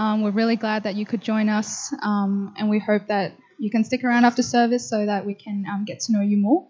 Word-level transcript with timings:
Um, 0.00 0.22
we're 0.22 0.30
really 0.30 0.56
glad 0.56 0.84
that 0.84 0.94
you 0.94 1.04
could 1.04 1.20
join 1.20 1.50
us, 1.50 1.92
um, 2.02 2.54
and 2.56 2.70
we 2.70 2.78
hope 2.78 3.08
that 3.08 3.34
you 3.58 3.70
can 3.70 3.84
stick 3.84 4.02
around 4.02 4.24
after 4.24 4.42
service 4.42 4.88
so 4.88 5.04
that 5.04 5.26
we 5.26 5.34
can 5.34 5.66
um, 5.70 5.84
get 5.84 6.00
to 6.00 6.12
know 6.12 6.22
you 6.22 6.38
more. 6.38 6.66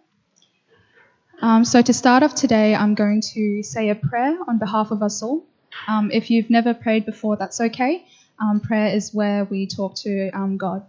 Um, 1.41 1.65
so, 1.65 1.81
to 1.81 1.93
start 1.93 2.25
off 2.25 2.35
today, 2.35 2.75
I'm 2.75 2.97
going 2.97 3.21
to 3.35 3.63
say 3.63 3.91
a 3.91 3.95
prayer 3.95 4.37
on 4.49 4.59
behalf 4.59 4.91
of 4.91 5.01
us 5.05 5.23
all. 5.23 5.45
Um, 5.87 6.11
if 6.11 6.29
you've 6.29 6.51
never 6.51 6.75
prayed 6.75 7.07
before, 7.07 7.37
that's 7.37 7.61
okay. 7.61 8.05
Um, 8.41 8.59
prayer 8.59 8.89
is 8.89 9.15
where 9.15 9.45
we 9.45 9.69
talk 9.69 9.95
to 9.99 10.33
God. 10.57 10.85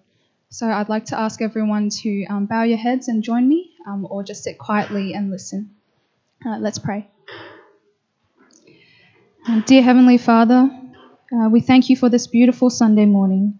So, 0.49 0.65
I'd 0.65 0.89
like 0.89 1.05
to 1.13 1.19
ask 1.19 1.43
everyone 1.43 1.89
to 2.01 2.25
bow 2.49 2.63
your 2.63 2.79
heads 2.79 3.07
and 3.07 3.21
join 3.21 3.47
me, 3.47 3.69
or 3.85 4.23
just 4.23 4.43
sit 4.45 4.57
quietly 4.57 5.13
and 5.13 5.29
listen. 5.29 5.75
Uh, 6.43 6.57
let's 6.57 6.79
pray. 6.79 7.07
Dear 9.67 9.83
Heavenly 9.83 10.17
Father, 10.17 10.80
uh, 11.33 11.47
we 11.49 11.61
thank 11.61 11.89
you 11.89 11.95
for 11.95 12.09
this 12.09 12.27
beautiful 12.27 12.69
Sunday 12.69 13.05
morning. 13.05 13.57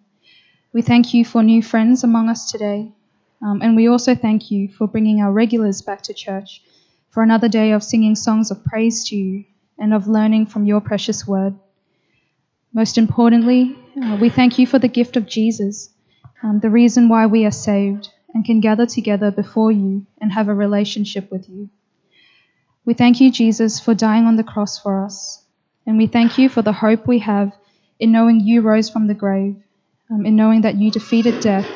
We 0.73 0.81
thank 0.81 1.13
you 1.13 1.23
for 1.23 1.41
new 1.41 1.63
friends 1.63 2.03
among 2.03 2.30
us 2.30 2.52
today. 2.52 2.91
Um, 3.41 3.61
and 3.61 3.75
we 3.75 3.88
also 3.88 4.13
thank 4.13 4.52
you 4.52 4.67
for 4.67 4.88
bringing 4.88 5.21
our 5.21 5.31
regulars 5.31 5.81
back 5.81 6.02
to 6.03 6.13
church 6.13 6.61
for 7.09 7.23
another 7.23 7.47
day 7.47 7.71
of 7.71 7.84
singing 7.84 8.16
songs 8.16 8.52
of 8.52 8.63
praise 8.66 9.07
to 9.09 9.16
you 9.16 9.45
and 9.77 9.94
of 9.94 10.07
learning 10.07 10.47
from 10.47 10.66
your 10.66 10.81
precious 10.81 11.25
word. 11.25 11.55
Most 12.73 12.97
importantly, 12.97 13.75
uh, 14.02 14.17
we 14.19 14.30
thank 14.30 14.59
you 14.59 14.67
for 14.67 14.80
the 14.80 14.88
gift 14.88 15.16
of 15.16 15.25
Jesus, 15.25 15.89
um, 16.44 16.59
the 16.59 16.69
reason 16.69 17.09
why 17.09 17.25
we 17.25 17.45
are 17.45 17.52
saved 17.52 18.09
and 18.33 18.45
can 18.45 18.59
gather 18.59 18.85
together 18.85 19.31
before 19.31 19.72
you 19.72 20.05
and 20.19 20.31
have 20.31 20.47
a 20.47 20.53
relationship 20.53 21.31
with 21.31 21.49
you. 21.49 21.69
We 22.85 22.94
thank 22.94 23.19
you, 23.22 23.31
Jesus, 23.31 23.80
for 23.80 23.94
dying 23.94 24.25
on 24.25 24.35
the 24.35 24.44
cross 24.44 24.77
for 24.80 25.03
us 25.03 25.41
and 25.85 25.97
we 25.97 26.08
thank 26.08 26.38
you 26.38 26.49
for 26.49 26.61
the 26.61 26.73
hope 26.73 27.08
we 27.08 27.19
have 27.19 27.53
in 28.01 28.11
knowing 28.11 28.39
you 28.39 28.61
rose 28.61 28.89
from 28.89 29.07
the 29.07 29.13
grave, 29.13 29.55
um, 30.09 30.25
in 30.25 30.35
knowing 30.35 30.61
that 30.61 30.75
you 30.75 30.89
defeated 30.91 31.39
death 31.39 31.69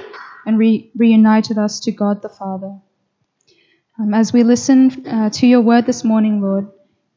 and 0.46 0.58
re- 0.58 0.92
reunited 0.98 1.58
us 1.58 1.80
to 1.82 1.92
God 1.92 2.22
the 2.22 2.30
Father. 2.30 2.80
Um, 4.00 4.14
as 4.14 4.34
we 4.34 4.44
listen 4.44 5.08
uh, 5.08 5.30
to 5.30 5.48
your 5.48 5.62
word 5.62 5.86
this 5.86 6.04
morning, 6.04 6.42
Lord, 6.42 6.68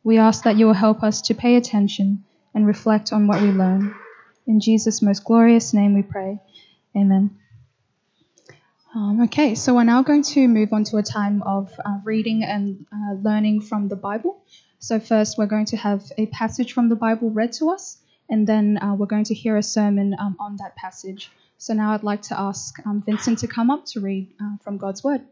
we 0.04 0.18
ask 0.18 0.44
that 0.44 0.58
you 0.58 0.66
will 0.66 0.74
help 0.74 1.02
us 1.02 1.22
to 1.22 1.34
pay 1.34 1.56
attention 1.56 2.24
and 2.54 2.66
reflect 2.66 3.12
on 3.12 3.26
what 3.26 3.40
we 3.40 3.48
learn. 3.48 3.94
In 4.46 4.60
Jesus' 4.60 5.02
most 5.02 5.24
glorious 5.24 5.72
name 5.72 5.94
we 5.94 6.02
pray. 6.02 6.38
Amen. 6.94 7.36
Um, 8.94 9.22
okay, 9.22 9.54
so 9.54 9.74
we're 9.74 9.84
now 9.84 10.02
going 10.02 10.22
to 10.34 10.48
move 10.48 10.72
on 10.72 10.84
to 10.84 10.98
a 10.98 11.02
time 11.02 11.42
of 11.42 11.72
uh, 11.84 11.98
reading 12.04 12.44
and 12.44 12.86
uh, 12.92 13.14
learning 13.22 13.62
from 13.62 13.88
the 13.88 13.96
Bible. 13.96 14.42
So, 14.78 15.00
first, 15.00 15.38
we're 15.38 15.46
going 15.46 15.66
to 15.66 15.76
have 15.76 16.04
a 16.16 16.26
passage 16.26 16.72
from 16.72 16.88
the 16.88 16.96
Bible 16.96 17.30
read 17.30 17.52
to 17.54 17.70
us, 17.70 17.98
and 18.28 18.46
then 18.46 18.78
uh, 18.82 18.94
we're 18.94 19.06
going 19.06 19.24
to 19.24 19.34
hear 19.34 19.56
a 19.56 19.62
sermon 19.62 20.14
um, 20.18 20.36
on 20.38 20.56
that 20.56 20.76
passage. 20.76 21.30
So, 21.58 21.74
now 21.74 21.92
I'd 21.92 22.04
like 22.04 22.22
to 22.22 22.38
ask 22.38 22.78
um, 22.86 23.02
Vincent 23.04 23.40
to 23.40 23.48
come 23.48 23.70
up 23.70 23.86
to 23.86 24.00
read 24.00 24.28
uh, 24.40 24.56
from 24.62 24.78
God's 24.78 25.02
Word. 25.02 25.22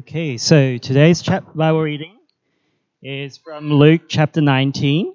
Okay, 0.00 0.38
so 0.38 0.78
today's 0.78 1.22
chap- 1.22 1.54
Bible 1.54 1.82
reading 1.82 2.16
is 3.02 3.36
from 3.38 3.72
Luke 3.72 4.02
chapter 4.08 4.40
19, 4.40 5.14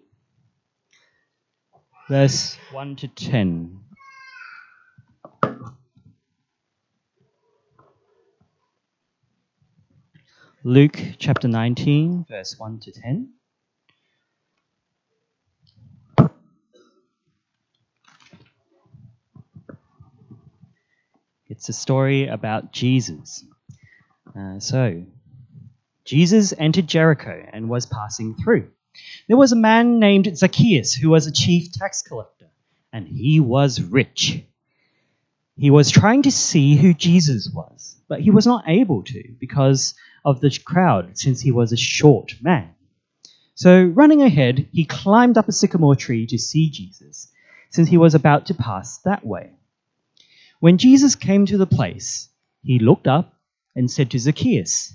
verse 2.10 2.58
1 2.72 2.96
to 2.98 3.08
10. 3.08 3.83
Luke 10.66 10.98
chapter 11.18 11.50
19, 11.50 12.26
verse 12.30 12.56
1 12.58 12.80
to 12.80 12.92
10. 12.94 13.34
It's 21.50 21.68
a 21.68 21.74
story 21.74 22.28
about 22.28 22.72
Jesus. 22.72 23.44
Uh, 24.34 24.60
so, 24.60 25.04
Jesus 26.06 26.54
entered 26.58 26.88
Jericho 26.88 27.46
and 27.52 27.68
was 27.68 27.86
passing 27.86 28.34
through. 28.34 28.70
There 29.28 29.36
was 29.36 29.52
a 29.52 29.58
man 29.58 30.00
named 30.00 30.38
Zacchaeus 30.38 30.94
who 30.94 31.10
was 31.10 31.28
a 31.28 31.34
chief 31.34 31.74
tax 31.74 32.04
collector, 32.04 32.48
and 32.94 33.06
he 33.06 33.42
was 33.42 33.82
rich. 33.82 34.42
He 35.58 35.72
was 35.72 35.92
trying 35.92 36.22
to 36.22 36.32
see 36.32 36.78
who 36.78 36.94
Jesus 36.94 37.52
was, 37.54 37.98
but 38.08 38.22
he 38.22 38.32
was 38.32 38.48
not 38.48 38.64
able 38.66 39.04
to 39.04 39.24
because 39.38 39.94
of 40.26 40.42
the 40.42 40.58
crowd, 40.64 41.18
since 41.18 41.42
he 41.42 41.52
was 41.52 41.72
a 41.72 41.78
short 41.78 42.36
man. 42.42 42.70
So, 43.56 43.84
running 43.84 44.22
ahead, 44.22 44.68
he 44.72 44.86
climbed 44.86 45.38
up 45.38 45.48
a 45.48 45.52
sycamore 45.52 45.96
tree 45.96 46.26
to 46.28 46.38
see 46.40 46.70
Jesus, 46.70 47.32
since 47.70 47.90
he 47.90 47.98
was 47.98 48.16
about 48.16 48.48
to 48.48 48.54
pass 48.54 48.98
that 49.00 49.26
way. 49.26 49.52
When 50.60 50.78
Jesus 50.78 51.16
came 51.16 51.46
to 51.48 51.58
the 51.58 51.68
place, 51.68 52.30
he 52.62 52.80
looked 52.80 53.08
up 53.08 53.34
and 53.76 53.92
said 53.92 54.12
to 54.12 54.20
Zacchaeus, 54.20 54.94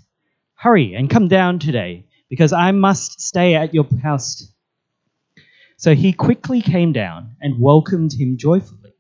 Hurry 0.55 0.95
and 0.95 1.11
come 1.11 1.29
down 1.29 1.59
today, 1.59 2.07
because 2.29 2.53
I 2.53 2.73
must 2.73 3.21
stay 3.21 3.55
at 3.55 3.75
your 3.75 3.87
house. 4.03 4.53
So 5.77 5.95
he 5.95 6.13
quickly 6.13 6.61
came 6.61 6.93
down 6.93 7.37
and 7.41 7.61
welcomed 7.61 8.13
him 8.13 8.37
joyfully. 8.39 8.95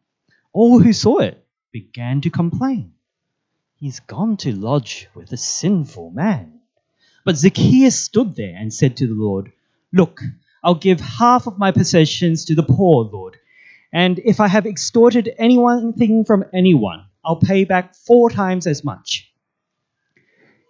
All 0.52 0.78
who 0.78 0.92
saw 0.92 1.18
it 1.18 1.44
began 1.72 2.20
to 2.20 2.30
complain. 2.30 2.92
He's 3.80 4.00
gone 4.00 4.36
to 4.38 4.52
lodge 4.52 5.08
with 5.14 5.30
a 5.30 5.36
sinful 5.36 6.10
man. 6.10 6.60
But 7.24 7.36
Zacchaeus 7.36 7.96
stood 7.96 8.34
there 8.34 8.56
and 8.56 8.74
said 8.74 8.96
to 8.96 9.06
the 9.06 9.14
Lord, 9.14 9.52
Look, 9.92 10.20
I'll 10.64 10.74
give 10.74 11.00
half 11.00 11.46
of 11.46 11.58
my 11.58 11.70
possessions 11.70 12.46
to 12.46 12.56
the 12.56 12.64
poor, 12.64 13.04
Lord. 13.04 13.36
And 13.92 14.18
if 14.18 14.40
I 14.40 14.48
have 14.48 14.66
extorted 14.66 15.32
anything 15.38 16.24
from 16.24 16.44
anyone, 16.52 17.04
I'll 17.24 17.36
pay 17.36 17.64
back 17.64 17.94
four 17.94 18.30
times 18.30 18.66
as 18.66 18.82
much. 18.82 19.32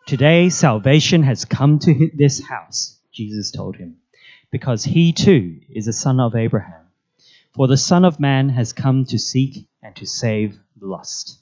Today, 0.07 0.51
salvation 0.51 1.23
has 1.23 1.47
come 1.47 1.79
to 1.81 2.11
this 2.15 2.47
house, 2.47 2.99
Jesus 3.11 3.51
told 3.51 3.77
him, 3.77 3.97
because 4.51 4.85
he 4.85 5.15
too 5.15 5.61
is 5.71 5.89
a 5.89 5.95
son 5.95 6.21
of 6.21 6.37
Abraham. 6.37 6.85
For 7.55 7.67
the 7.67 7.77
Son 7.79 8.05
of 8.05 8.21
Man 8.21 8.51
has 8.51 8.73
come 8.75 9.07
to 9.07 9.19
seek 9.19 9.67
and 9.83 9.97
to 9.97 10.07
save 10.07 10.59
the 10.79 10.87
lost. 10.87 11.39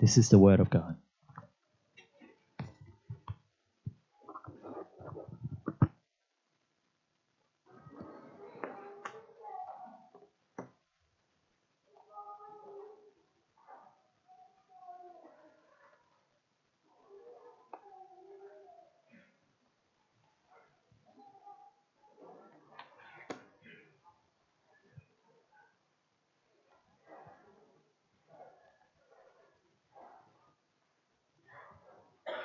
This 0.00 0.18
is 0.18 0.30
the 0.30 0.38
word 0.38 0.58
of 0.58 0.70
God. 0.70 0.96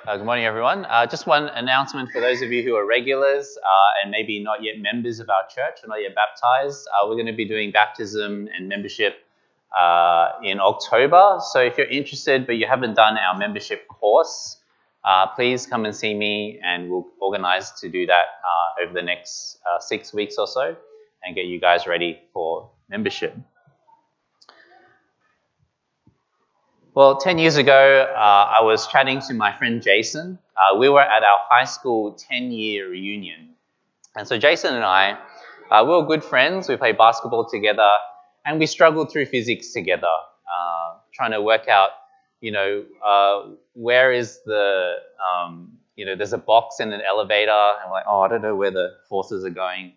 Uh, 0.08 0.16
good 0.16 0.24
morning, 0.24 0.46
everyone. 0.46 0.86
Uh, 0.86 1.04
just 1.04 1.26
one 1.26 1.48
announcement 1.48 2.10
for 2.10 2.18
those 2.18 2.40
of 2.40 2.50
you 2.50 2.62
who 2.62 2.74
are 2.74 2.86
regulars 2.86 3.58
uh, 3.62 4.02
and 4.02 4.10
maybe 4.10 4.42
not 4.42 4.62
yet 4.62 4.78
members 4.78 5.20
of 5.20 5.28
our 5.28 5.42
church 5.54 5.80
or 5.84 5.88
not 5.88 6.00
yet 6.00 6.14
baptized. 6.14 6.88
Uh, 6.88 7.06
we're 7.06 7.14
going 7.14 7.26
to 7.26 7.34
be 7.34 7.46
doing 7.46 7.70
baptism 7.70 8.48
and 8.56 8.70
membership 8.70 9.16
uh, 9.78 10.30
in 10.42 10.60
October. 10.60 11.40
So 11.50 11.60
if 11.60 11.76
you're 11.76 11.88
interested 11.88 12.46
but 12.46 12.56
you 12.56 12.66
haven't 12.66 12.94
done 12.94 13.18
our 13.18 13.36
membership 13.36 13.86
course, 13.86 14.56
please 15.36 15.66
come 15.66 15.84
and 15.84 15.94
see 15.94 16.14
me 16.14 16.58
and 16.64 16.88
we'll 16.88 17.08
organize 17.20 17.70
to 17.72 17.90
do 17.90 18.06
that 18.06 18.28
over 18.82 18.94
the 18.94 19.02
next 19.02 19.58
six 19.80 20.14
weeks 20.14 20.36
or 20.38 20.46
so 20.46 20.74
and 21.22 21.34
get 21.34 21.44
you 21.44 21.60
guys 21.60 21.86
ready 21.86 22.18
for 22.32 22.70
membership. 22.88 23.36
Well, 26.98 27.16
10 27.16 27.38
years 27.38 27.54
ago, 27.54 28.12
uh, 28.12 28.56
I 28.58 28.64
was 28.64 28.88
chatting 28.88 29.20
to 29.28 29.32
my 29.32 29.56
friend 29.56 29.80
Jason. 29.80 30.36
Uh, 30.56 30.76
we 30.78 30.88
were 30.88 31.00
at 31.00 31.22
our 31.22 31.38
high 31.48 31.64
school 31.64 32.14
10 32.14 32.50
year 32.50 32.90
reunion. 32.90 33.50
And 34.16 34.26
so 34.26 34.36
Jason 34.36 34.74
and 34.74 34.82
I, 34.82 35.16
uh, 35.70 35.84
we 35.84 35.90
were 35.92 36.04
good 36.04 36.24
friends. 36.24 36.68
We 36.68 36.76
played 36.76 36.98
basketball 36.98 37.48
together 37.48 37.88
and 38.44 38.58
we 38.58 38.66
struggled 38.66 39.12
through 39.12 39.26
physics 39.26 39.72
together, 39.72 40.08
uh, 40.52 40.94
trying 41.14 41.30
to 41.30 41.40
work 41.40 41.68
out, 41.68 41.90
you 42.40 42.50
know, 42.50 42.84
uh, 43.06 43.50
where 43.74 44.12
is 44.12 44.40
the, 44.44 44.96
um, 45.22 45.74
you 45.94 46.04
know, 46.04 46.16
there's 46.16 46.32
a 46.32 46.38
box 46.38 46.80
in 46.80 46.92
an 46.92 47.00
elevator. 47.08 47.52
And 47.80 47.92
we're 47.92 47.98
like, 47.98 48.06
oh, 48.08 48.22
I 48.22 48.28
don't 48.28 48.42
know 48.42 48.56
where 48.56 48.72
the 48.72 48.94
forces 49.08 49.44
are 49.44 49.50
going. 49.50 49.92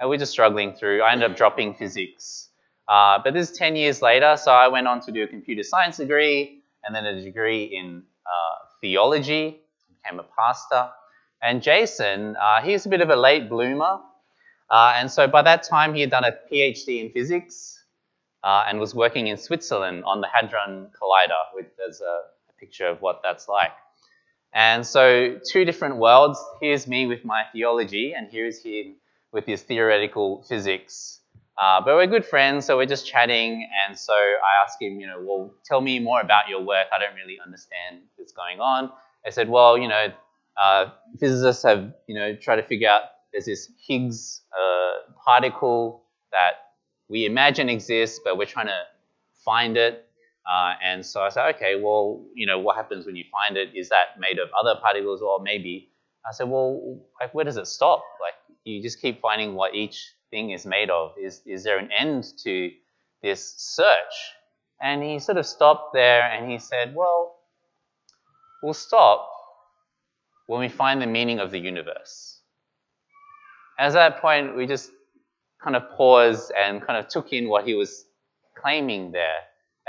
And 0.00 0.10
we're 0.10 0.18
just 0.18 0.32
struggling 0.32 0.74
through. 0.74 1.02
I 1.02 1.12
ended 1.12 1.30
up 1.30 1.36
dropping 1.36 1.74
physics. 1.74 2.48
Uh, 2.90 3.20
but 3.22 3.34
this 3.34 3.50
is 3.50 3.56
10 3.56 3.76
years 3.76 4.02
later, 4.02 4.36
so 4.36 4.50
I 4.50 4.66
went 4.66 4.88
on 4.88 5.00
to 5.02 5.12
do 5.12 5.22
a 5.22 5.26
computer 5.28 5.62
science 5.62 5.98
degree 5.98 6.62
and 6.82 6.92
then 6.92 7.06
a 7.06 7.22
degree 7.22 7.64
in 7.64 8.02
uh, 8.26 8.54
theology, 8.80 9.60
became 10.02 10.18
a 10.18 10.24
pastor. 10.36 10.90
And 11.40 11.62
Jason, 11.62 12.34
uh, 12.34 12.60
he's 12.62 12.86
a 12.86 12.88
bit 12.88 13.00
of 13.00 13.08
a 13.10 13.14
late 13.14 13.48
bloomer. 13.48 14.00
Uh, 14.68 14.94
and 14.96 15.08
so 15.08 15.28
by 15.28 15.42
that 15.42 15.62
time, 15.62 15.94
he 15.94 16.00
had 16.00 16.10
done 16.10 16.24
a 16.24 16.32
PhD 16.50 17.04
in 17.04 17.12
physics 17.12 17.80
uh, 18.42 18.64
and 18.66 18.80
was 18.80 18.92
working 18.92 19.28
in 19.28 19.36
Switzerland 19.36 20.02
on 20.04 20.20
the 20.20 20.26
Hadron 20.26 20.88
Collider, 21.00 21.54
which 21.54 21.66
there's 21.78 22.00
a, 22.00 22.04
a 22.04 22.52
picture 22.58 22.88
of 22.88 23.00
what 23.00 23.20
that's 23.22 23.48
like. 23.48 23.72
And 24.52 24.84
so, 24.84 25.38
two 25.48 25.64
different 25.64 25.96
worlds. 25.96 26.42
Here's 26.60 26.88
me 26.88 27.06
with 27.06 27.24
my 27.24 27.44
theology, 27.52 28.14
and 28.14 28.28
here's 28.28 28.64
him 28.64 28.96
with 29.32 29.46
his 29.46 29.62
theoretical 29.62 30.42
physics. 30.48 31.19
Uh, 31.58 31.80
but 31.84 31.94
we're 31.94 32.06
good 32.06 32.24
friends, 32.24 32.64
so 32.64 32.76
we're 32.76 32.86
just 32.86 33.06
chatting. 33.06 33.68
And 33.86 33.98
so 33.98 34.12
I 34.12 34.64
asked 34.64 34.80
him, 34.80 34.98
you 34.98 35.06
know, 35.06 35.20
well, 35.20 35.54
tell 35.64 35.80
me 35.80 35.98
more 35.98 36.20
about 36.20 36.48
your 36.48 36.62
work. 36.62 36.86
I 36.94 36.98
don't 36.98 37.14
really 37.14 37.38
understand 37.44 38.02
what's 38.16 38.32
going 38.32 38.60
on. 38.60 38.90
I 39.26 39.30
said, 39.30 39.48
well, 39.48 39.76
you 39.76 39.88
know, 39.88 40.06
uh, 40.60 40.90
physicists 41.18 41.62
have, 41.64 41.92
you 42.06 42.14
know, 42.14 42.34
tried 42.34 42.56
to 42.56 42.62
figure 42.62 42.88
out 42.88 43.02
there's 43.32 43.44
this 43.44 43.70
Higgs 43.86 44.42
uh, 44.52 45.12
particle 45.24 46.04
that 46.32 46.52
we 47.08 47.26
imagine 47.26 47.68
exists, 47.68 48.20
but 48.24 48.38
we're 48.38 48.46
trying 48.46 48.66
to 48.66 48.82
find 49.44 49.76
it. 49.76 50.06
Uh, 50.50 50.74
and 50.82 51.04
so 51.04 51.20
I 51.20 51.28
said, 51.28 51.54
okay, 51.56 51.80
well, 51.80 52.24
you 52.34 52.46
know, 52.46 52.58
what 52.58 52.76
happens 52.76 53.06
when 53.06 53.16
you 53.16 53.24
find 53.30 53.56
it? 53.56 53.70
Is 53.74 53.88
that 53.90 54.18
made 54.18 54.38
of 54.38 54.48
other 54.58 54.78
particles 54.80 55.20
or 55.20 55.40
maybe? 55.42 55.90
I 56.26 56.32
said, 56.32 56.48
well, 56.48 57.00
like, 57.20 57.34
where 57.34 57.44
does 57.44 57.56
it 57.56 57.66
stop? 57.66 58.02
Like, 58.20 58.34
you 58.64 58.82
just 58.82 59.00
keep 59.00 59.20
finding 59.20 59.54
what 59.54 59.74
each 59.74 60.14
thing 60.30 60.50
is 60.50 60.64
made 60.66 60.90
of. 60.90 61.12
Is, 61.20 61.42
is 61.46 61.64
there 61.64 61.78
an 61.78 61.90
end 61.92 62.24
to 62.44 62.70
this 63.22 63.54
search? 63.56 64.34
And 64.80 65.02
he 65.02 65.18
sort 65.18 65.38
of 65.38 65.46
stopped 65.46 65.92
there 65.92 66.22
and 66.22 66.50
he 66.50 66.58
said, 66.58 66.94
well, 66.94 67.36
we'll 68.62 68.74
stop 68.74 69.28
when 70.46 70.60
we 70.60 70.68
find 70.68 71.00
the 71.00 71.06
meaning 71.06 71.38
of 71.38 71.50
the 71.50 71.58
universe. 71.58 72.40
At 73.78 73.92
that 73.92 74.20
point, 74.20 74.56
we 74.56 74.66
just 74.66 74.90
kind 75.62 75.76
of 75.76 75.90
paused 75.96 76.52
and 76.56 76.82
kind 76.82 76.98
of 76.98 77.08
took 77.08 77.32
in 77.32 77.48
what 77.48 77.66
he 77.66 77.74
was 77.74 78.06
claiming 78.56 79.12
there. 79.12 79.40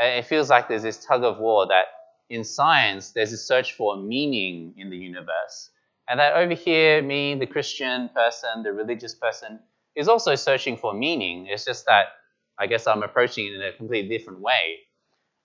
Uh, 0.01 0.05
it 0.05 0.25
feels 0.25 0.49
like 0.49 0.67
there's 0.67 0.83
this 0.83 1.03
tug 1.03 1.23
of 1.23 1.39
war 1.39 1.67
that 1.67 1.85
in 2.29 2.43
science, 2.43 3.11
there's 3.11 3.33
a 3.33 3.37
search 3.37 3.73
for 3.73 3.97
meaning 3.97 4.73
in 4.77 4.89
the 4.89 4.97
universe. 4.97 5.69
And 6.07 6.19
that 6.19 6.33
over 6.33 6.53
here, 6.53 7.01
me, 7.01 7.35
the 7.35 7.45
Christian 7.45 8.09
person, 8.13 8.63
the 8.63 8.71
religious 8.73 9.13
person, 9.13 9.59
is 9.95 10.07
also 10.07 10.35
searching 10.35 10.77
for 10.77 10.93
meaning. 10.93 11.47
It's 11.49 11.65
just 11.65 11.85
that 11.85 12.07
I 12.57 12.67
guess 12.67 12.87
I'm 12.87 13.03
approaching 13.03 13.47
it 13.47 13.53
in 13.55 13.61
a 13.61 13.73
completely 13.73 14.15
different 14.15 14.39
way. 14.39 14.79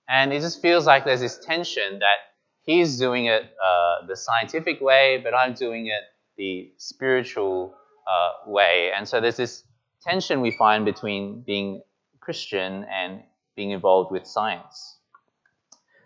And 0.08 0.32
it 0.32 0.40
just 0.40 0.62
feels 0.62 0.86
like 0.86 1.04
there's 1.04 1.20
this 1.20 1.38
tension 1.38 1.98
that 1.98 2.18
he's 2.62 2.98
doing 2.98 3.26
it 3.26 3.42
uh, 3.42 4.06
the 4.06 4.16
scientific 4.16 4.80
way, 4.80 5.20
but 5.22 5.34
I'm 5.34 5.54
doing 5.54 5.86
it 5.86 6.02
the 6.36 6.70
spiritual 6.76 7.74
uh, 8.06 8.50
way. 8.50 8.92
And 8.94 9.08
so 9.08 9.20
there's 9.20 9.36
this 9.36 9.64
tension 10.02 10.40
we 10.40 10.52
find 10.52 10.84
between 10.84 11.42
being 11.42 11.82
Christian 12.20 12.84
and 12.84 13.22
being 13.56 13.70
involved 13.70 14.12
with 14.12 14.26
science. 14.26 14.98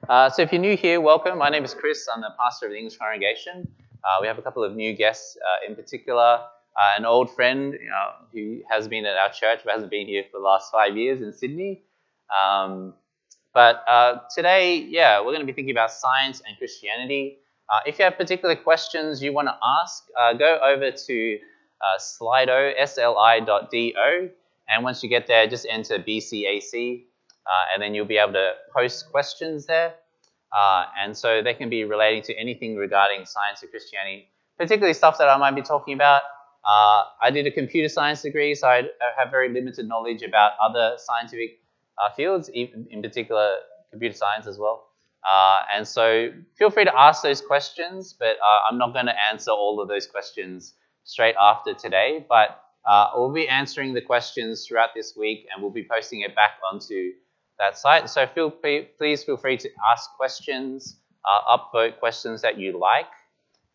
Uh, 0.08 0.30
so 0.30 0.42
if 0.42 0.52
you're 0.52 0.60
new 0.60 0.76
here, 0.76 1.00
welcome. 1.00 1.36
My 1.36 1.50
name 1.50 1.64
is 1.64 1.74
Chris. 1.74 2.08
I'm 2.12 2.22
the 2.22 2.32
pastor 2.38 2.66
of 2.66 2.72
the 2.72 2.78
English 2.78 2.96
congregation. 2.96 3.68
Uh, 4.02 4.18
we 4.20 4.26
have 4.26 4.38
a 4.38 4.42
couple 4.42 4.64
of 4.64 4.74
new 4.74 4.94
guests 4.94 5.36
uh, 5.36 5.68
in 5.68 5.76
particular. 5.76 6.40
Uh, 6.76 6.94
an 6.96 7.04
old 7.04 7.34
friend 7.34 7.74
you 7.74 7.88
know, 7.88 8.10
who 8.32 8.60
has 8.70 8.88
been 8.88 9.04
at 9.04 9.16
our 9.16 9.30
church 9.30 9.60
but 9.64 9.72
hasn't 9.72 9.90
been 9.90 10.06
here 10.06 10.24
for 10.30 10.38
the 10.38 10.44
last 10.44 10.70
five 10.72 10.96
years 10.96 11.20
in 11.20 11.32
Sydney. 11.32 11.82
Um, 12.42 12.94
but 13.52 13.84
uh, 13.88 14.20
today, 14.34 14.76
yeah, 14.76 15.18
we're 15.18 15.32
going 15.32 15.40
to 15.40 15.46
be 15.46 15.52
thinking 15.52 15.72
about 15.72 15.92
science 15.92 16.40
and 16.46 16.56
Christianity. 16.56 17.38
Uh, 17.68 17.80
if 17.86 17.98
you 17.98 18.04
have 18.04 18.16
particular 18.16 18.54
questions 18.54 19.22
you 19.22 19.32
want 19.32 19.48
to 19.48 19.56
ask, 19.62 20.04
go 20.38 20.58
over 20.62 20.90
to 20.90 21.38
Slido, 21.98 22.72
sli.do, 22.78 24.30
and 24.70 24.84
once 24.84 25.02
you 25.02 25.08
get 25.08 25.26
there, 25.26 25.46
just 25.48 25.66
enter 25.68 25.98
BCAC, 25.98 27.02
uh, 27.46 27.64
and 27.74 27.82
then 27.82 27.94
you'll 27.94 28.06
be 28.06 28.18
able 28.18 28.34
to 28.34 28.52
post 28.74 29.10
questions 29.10 29.66
there. 29.66 29.94
Uh, 30.56 30.86
and 31.00 31.16
so 31.16 31.42
they 31.42 31.54
can 31.54 31.68
be 31.68 31.84
relating 31.84 32.22
to 32.22 32.34
anything 32.36 32.76
regarding 32.76 33.24
science 33.24 33.62
or 33.62 33.68
Christianity, 33.68 34.28
particularly 34.58 34.94
stuff 34.94 35.18
that 35.18 35.28
I 35.28 35.36
might 35.36 35.54
be 35.54 35.62
talking 35.62 35.94
about. 35.94 36.22
Uh, 36.64 37.04
I 37.22 37.30
did 37.30 37.46
a 37.46 37.50
computer 37.50 37.88
science 37.88 38.22
degree, 38.22 38.54
so 38.54 38.68
I 38.68 38.88
have 39.18 39.30
very 39.30 39.48
limited 39.48 39.88
knowledge 39.88 40.22
about 40.22 40.52
other 40.62 40.96
scientific 40.98 41.60
uh, 41.98 42.12
fields, 42.14 42.48
in 42.48 43.02
particular 43.02 43.56
computer 43.90 44.16
science 44.16 44.46
as 44.46 44.58
well. 44.58 44.88
Uh, 45.30 45.62
and 45.74 45.86
so 45.86 46.30
feel 46.56 46.70
free 46.70 46.84
to 46.84 46.98
ask 46.98 47.22
those 47.22 47.40
questions, 47.40 48.14
but 48.18 48.36
uh, 48.42 48.68
I'm 48.70 48.78
not 48.78 48.92
going 48.92 49.06
to 49.06 49.14
answer 49.30 49.50
all 49.50 49.80
of 49.80 49.88
those 49.88 50.06
questions 50.06 50.74
straight 51.04 51.34
after 51.40 51.74
today. 51.74 52.24
But 52.28 52.62
we'll 53.14 53.32
be 53.32 53.48
answering 53.48 53.94
the 53.94 54.00
questions 54.00 54.66
throughout 54.66 54.90
this 54.94 55.14
week, 55.16 55.46
and 55.52 55.62
we'll 55.62 55.72
be 55.72 55.86
posting 55.90 56.20
it 56.20 56.34
back 56.34 56.52
onto 56.70 57.12
that 57.58 57.78
site. 57.78 58.08
So 58.08 58.26
feel 58.26 58.50
free, 58.50 58.88
please 58.98 59.22
feel 59.22 59.36
free 59.36 59.56
to 59.58 59.68
ask 59.92 60.10
questions, 60.16 60.96
uh, 61.24 61.58
upvote 61.58 61.98
questions 61.98 62.42
that 62.42 62.58
you 62.58 62.78
like, 62.78 63.12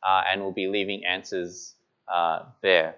uh, 0.03 0.23
and 0.27 0.41
we'll 0.41 0.51
be 0.51 0.67
leaving 0.67 1.05
answers 1.05 1.75
uh, 2.13 2.43
there. 2.61 2.95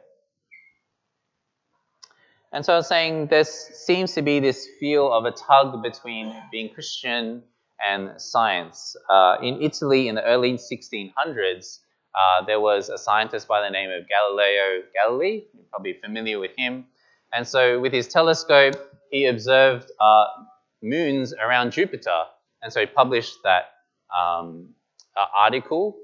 And 2.51 2.65
so 2.65 2.73
I 2.73 2.77
was 2.77 2.87
saying 2.87 3.27
this 3.27 3.71
seems 3.85 4.13
to 4.13 4.21
be 4.21 4.39
this 4.39 4.67
feel 4.79 5.11
of 5.11 5.25
a 5.25 5.31
tug 5.31 5.83
between 5.83 6.33
being 6.51 6.73
Christian 6.73 7.43
and 7.85 8.19
science. 8.19 8.95
Uh, 9.09 9.37
in 9.41 9.61
Italy 9.61 10.07
in 10.07 10.15
the 10.15 10.23
early 10.23 10.53
1600s, 10.53 11.79
uh, 12.15 12.45
there 12.45 12.59
was 12.59 12.89
a 12.89 12.97
scientist 12.97 13.47
by 13.47 13.61
the 13.61 13.69
name 13.69 13.91
of 13.91 14.07
Galileo 14.07 14.83
Galilei. 14.95 15.43
You're 15.53 15.65
probably 15.69 15.93
familiar 16.03 16.39
with 16.39 16.51
him. 16.57 16.85
And 17.33 17.47
so 17.47 17.79
with 17.79 17.93
his 17.93 18.07
telescope, 18.07 18.75
he 19.11 19.25
observed 19.25 19.91
uh, 19.99 20.25
moons 20.81 21.33
around 21.33 21.71
Jupiter. 21.71 22.23
And 22.63 22.73
so 22.73 22.79
he 22.79 22.85
published 22.85 23.37
that 23.43 23.65
um, 24.17 24.69
uh, 25.15 25.25
article. 25.35 25.97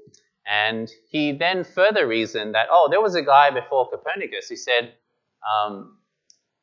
And 0.46 0.90
he 1.08 1.32
then 1.32 1.64
further 1.64 2.06
reasoned 2.06 2.54
that, 2.54 2.66
oh, 2.70 2.88
there 2.90 3.00
was 3.00 3.14
a 3.14 3.22
guy 3.22 3.50
before 3.50 3.88
Copernicus 3.88 4.48
who 4.48 4.56
said, 4.56 4.92
um, 5.48 5.96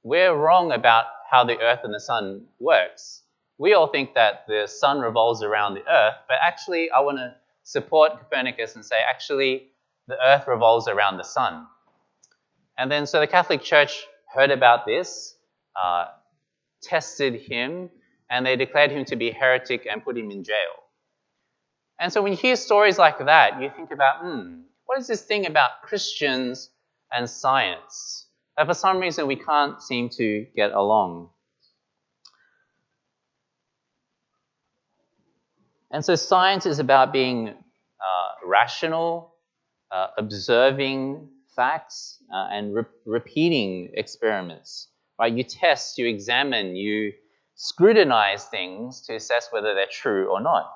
we're 0.04 0.36
wrong 0.36 0.72
about 0.72 1.06
how 1.30 1.44
the 1.44 1.60
earth 1.60 1.80
and 1.83 1.94
the 1.94 2.00
sun 2.00 2.45
works. 2.60 3.24
We 3.57 3.74
all 3.74 3.88
think 3.88 4.13
that 4.16 4.45
the 4.48 4.68
sun 4.68 5.00
revolves 5.00 5.44
around 5.44 5.75
the 5.75 5.88
earth, 5.88 6.16
but 6.28 6.38
actually, 6.44 6.89
I 6.92 7.00
want 7.01 7.18
to 7.18 7.36
support 7.63 8.19
Copernicus 8.19 8.75
and 8.75 8.83
say, 8.83 8.95
actually, 9.07 9.68
the 10.07 10.18
earth 10.24 10.48
revolves 10.48 10.88
around 10.88 11.17
the 11.17 11.24
sun. 11.24 11.67
And 12.77 12.91
then, 12.91 13.06
so 13.06 13.20
the 13.20 13.27
Catholic 13.27 13.62
Church 13.62 14.03
heard 14.34 14.51
about 14.51 14.86
this, 14.86 15.36
uh, 15.82 16.06
tested 16.82 17.36
him, 17.36 17.89
and 18.29 18.46
they 18.46 18.56
declared 18.56 18.91
him 18.91 19.06
to 19.06 19.15
be 19.15 19.29
heretic 19.29 19.88
and 19.89 20.03
put 20.03 20.17
him 20.17 20.32
in 20.32 20.44
jail. 20.44 20.81
And 22.01 22.12
so 22.12 22.24
when 22.24 22.31
you 22.31 22.38
hear 22.38 22.55
stories 22.55 22.98
like 22.98 23.20
that, 23.20 23.62
you 23.62 23.70
think 23.75 23.91
about, 23.91 24.22
hmm, 24.22 24.62
what 24.88 24.98
is 24.98 25.05
this 25.05 25.22
thing 25.22 25.46
about 25.46 25.84
Christians 25.84 26.72
and 27.13 27.29
science? 27.29 28.25
That 28.58 28.65
for 28.65 28.74
some 28.74 28.98
reason 28.98 29.27
we 29.27 29.36
can't 29.36 29.79
seem 29.79 30.10
to 30.17 30.48
get 30.55 30.72
along. 30.72 31.29
And 35.91 36.03
so 36.03 36.15
science 36.15 36.65
is 36.65 36.79
about 36.79 37.13
being 37.13 37.50
uh, 37.50 38.29
rational, 38.48 39.36
uh, 39.91 40.08
observing 40.17 41.29
facts, 41.55 42.17
uh, 42.34 42.48
and 42.51 42.74
re- 42.74 42.84
repeating 43.05 43.91
experiments. 43.93 44.88
Right? 45.20 45.31
You 45.31 45.43
test, 45.43 46.00
you 46.00 46.08
examine, 46.08 46.75
you 46.75 47.13
scrutinize 47.53 48.46
things 48.46 49.01
to 49.01 49.15
assess 49.15 49.50
whether 49.51 49.75
they're 49.75 49.86
true 49.86 50.31
or 50.31 50.41
not. 50.41 50.72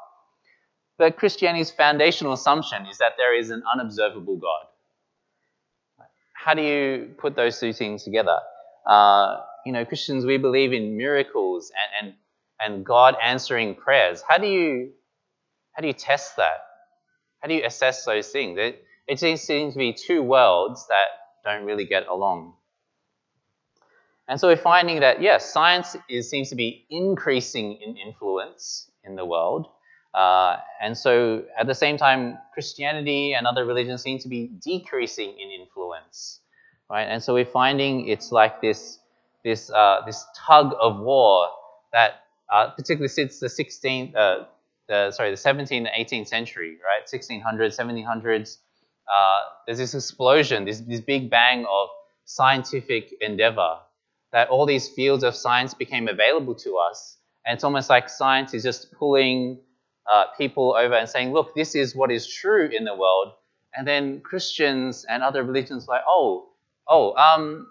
But 0.98 1.18
Christianity's 1.18 1.72
foundational 1.72 2.34
assumption 2.34 2.86
is 2.88 2.98
that 3.00 3.14
there 3.18 3.38
is 3.38 3.50
an 3.50 3.64
unobservable 3.72 4.38
God. 4.38 4.66
How 6.34 6.54
do 6.54 6.62
you 6.62 7.16
put 7.18 7.36
those 7.36 7.60
two 7.60 7.74
things 7.74 8.04
together? 8.04 8.38
Uh, 8.88 9.42
you 9.66 9.72
know, 9.72 9.84
Christians, 9.84 10.25
we 10.25 10.38
believe 10.38 10.74
in 10.74 10.96
miracles 10.96 11.72
and, 12.02 12.16
and, 12.62 12.75
and 12.75 12.86
God 12.86 13.16
answering 13.22 13.75
prayers. 13.75 14.24
How 14.28 14.38
do 14.38 14.48
you 14.48 14.92
how 15.74 15.82
do 15.82 15.88
you 15.88 15.94
test 15.94 16.38
that? 16.38 16.64
How 17.40 17.50
do 17.50 17.54
you 17.54 17.66
assess 17.66 18.06
those 18.06 18.30
things? 18.30 18.58
It, 18.58 18.84
it 19.08 19.20
seems 19.20 19.74
to 19.74 19.78
be 19.78 19.94
two 19.94 20.24
worlds 20.24 20.88
that 20.88 21.08
don't 21.44 21.66
really 21.66 21.86
get 21.86 22.08
along. 22.08 22.54
And 24.28 24.40
so 24.40 24.48
we're 24.48 24.58
finding 24.58 25.02
that, 25.02 25.22
yes, 25.22 25.52
science 25.52 25.96
is, 26.10 26.30
seems 26.30 26.50
to 26.50 26.56
be 26.56 26.86
increasing 26.90 27.74
in 27.74 27.98
influence 27.98 28.90
in 29.04 29.16
the 29.16 29.25
world. 29.25 29.68
Uh, 30.15 30.57
and 30.81 30.98
so 30.98 31.43
at 31.60 31.67
the 31.67 31.75
same 31.75 31.98
time, 31.98 32.38
Christianity 32.53 33.34
and 33.34 33.45
other 33.45 33.65
religions 33.65 34.01
seem 34.01 34.17
to 34.19 34.29
be 34.29 34.50
decreasing 34.63 35.38
in 35.38 35.51
influence. 35.51 36.39
Right? 36.89 37.03
And 37.03 37.22
so 37.22 37.34
we're 37.34 37.45
finding 37.45 38.07
it's 38.07 38.31
like 38.31 38.62
this, 38.62 39.00
this, 39.43 39.69
uh, 39.69 40.01
this 40.05 40.25
tug 40.38 40.74
of 40.79 41.00
war 41.00 41.50
that, 41.91 42.24
uh, 42.53 42.69
particularly 42.69 43.10
since 43.10 43.39
the 43.39 43.48
16th, 43.48 44.15
uh, 44.15 44.45
the 44.88 45.12
sorry, 45.12 45.31
the 45.31 45.38
17th 45.38 45.72
and 45.72 45.88
18th 45.88 46.27
century, 46.27 46.77
right? 46.86 47.05
1600s, 47.07 47.77
1700s. 47.77 48.57
Uh, 49.13 49.39
there's 49.65 49.79
this 49.79 49.93
explosion, 49.93 50.63
this, 50.63 50.79
this 50.81 51.01
big 51.01 51.29
bang 51.29 51.65
of 51.65 51.89
scientific 52.24 53.13
endeavor 53.19 53.79
that 54.31 54.48
all 54.50 54.65
these 54.65 54.88
fields 54.88 55.24
of 55.24 55.36
science 55.36 55.74
became 55.74 56.07
available 56.07 56.55
to 56.55 56.77
us. 56.77 57.17
And 57.45 57.55
it's 57.55 57.63
almost 57.63 57.89
like 57.89 58.10
science 58.10 58.53
is 58.53 58.63
just 58.63 58.91
pulling 58.93 59.60
uh, 60.12 60.26
people 60.38 60.76
over 60.78 60.94
and 60.94 61.10
saying, 61.10 61.34
look, 61.34 61.56
this 61.56 61.76
is 61.76 61.96
what 61.96 62.12
is 62.12 62.28
true 62.28 62.70
in 62.72 62.86
the 62.86 62.96
world. 62.96 63.34
And 63.76 63.88
then 63.88 64.22
Christians 64.22 65.06
and 65.10 65.24
other 65.24 65.44
religions 65.44 65.88
like, 65.88 66.02
oh, 66.08 66.50
oh, 66.88 67.14
um, 67.16 67.68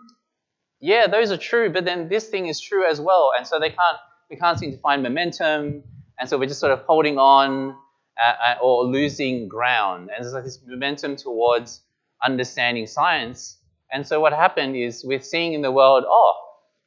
yeah, 0.81 1.07
those 1.07 1.31
are 1.31 1.39
true, 1.39 1.71
but 1.71 1.85
then 1.85 2.09
this 2.09 2.29
thing 2.29 2.47
is 2.47 2.61
true 2.61 2.87
as 2.87 3.01
well. 3.01 3.33
And 3.37 3.47
so 3.47 3.59
they 3.59 3.71
can't, 3.71 3.97
we 4.31 4.37
can't 4.37 4.59
seem 4.59 4.73
to 4.73 4.79
find 4.79 5.03
momentum. 5.03 5.83
And 6.19 6.29
so 6.29 6.39
we're 6.39 6.49
just 6.49 6.61
sort 6.61 6.73
of 6.73 6.81
holding 6.81 7.19
on 7.19 7.75
uh, 8.21 8.33
uh, 8.47 8.55
or 8.63 8.85
losing 8.85 9.49
ground. 9.49 10.11
And 10.15 10.25
there's 10.25 10.35
like 10.35 10.45
this 10.45 10.61
momentum 10.67 11.17
towards 11.17 11.81
understanding 12.25 12.87
science. 12.87 13.59
And 13.93 14.07
so 14.07 14.21
what 14.21 14.33
happened 14.33 14.77
is 14.77 15.05
we're 15.05 15.21
seeing 15.21 15.53
in 15.55 15.63
the 15.63 15.73
world, 15.73 16.05
oh, 16.07 16.35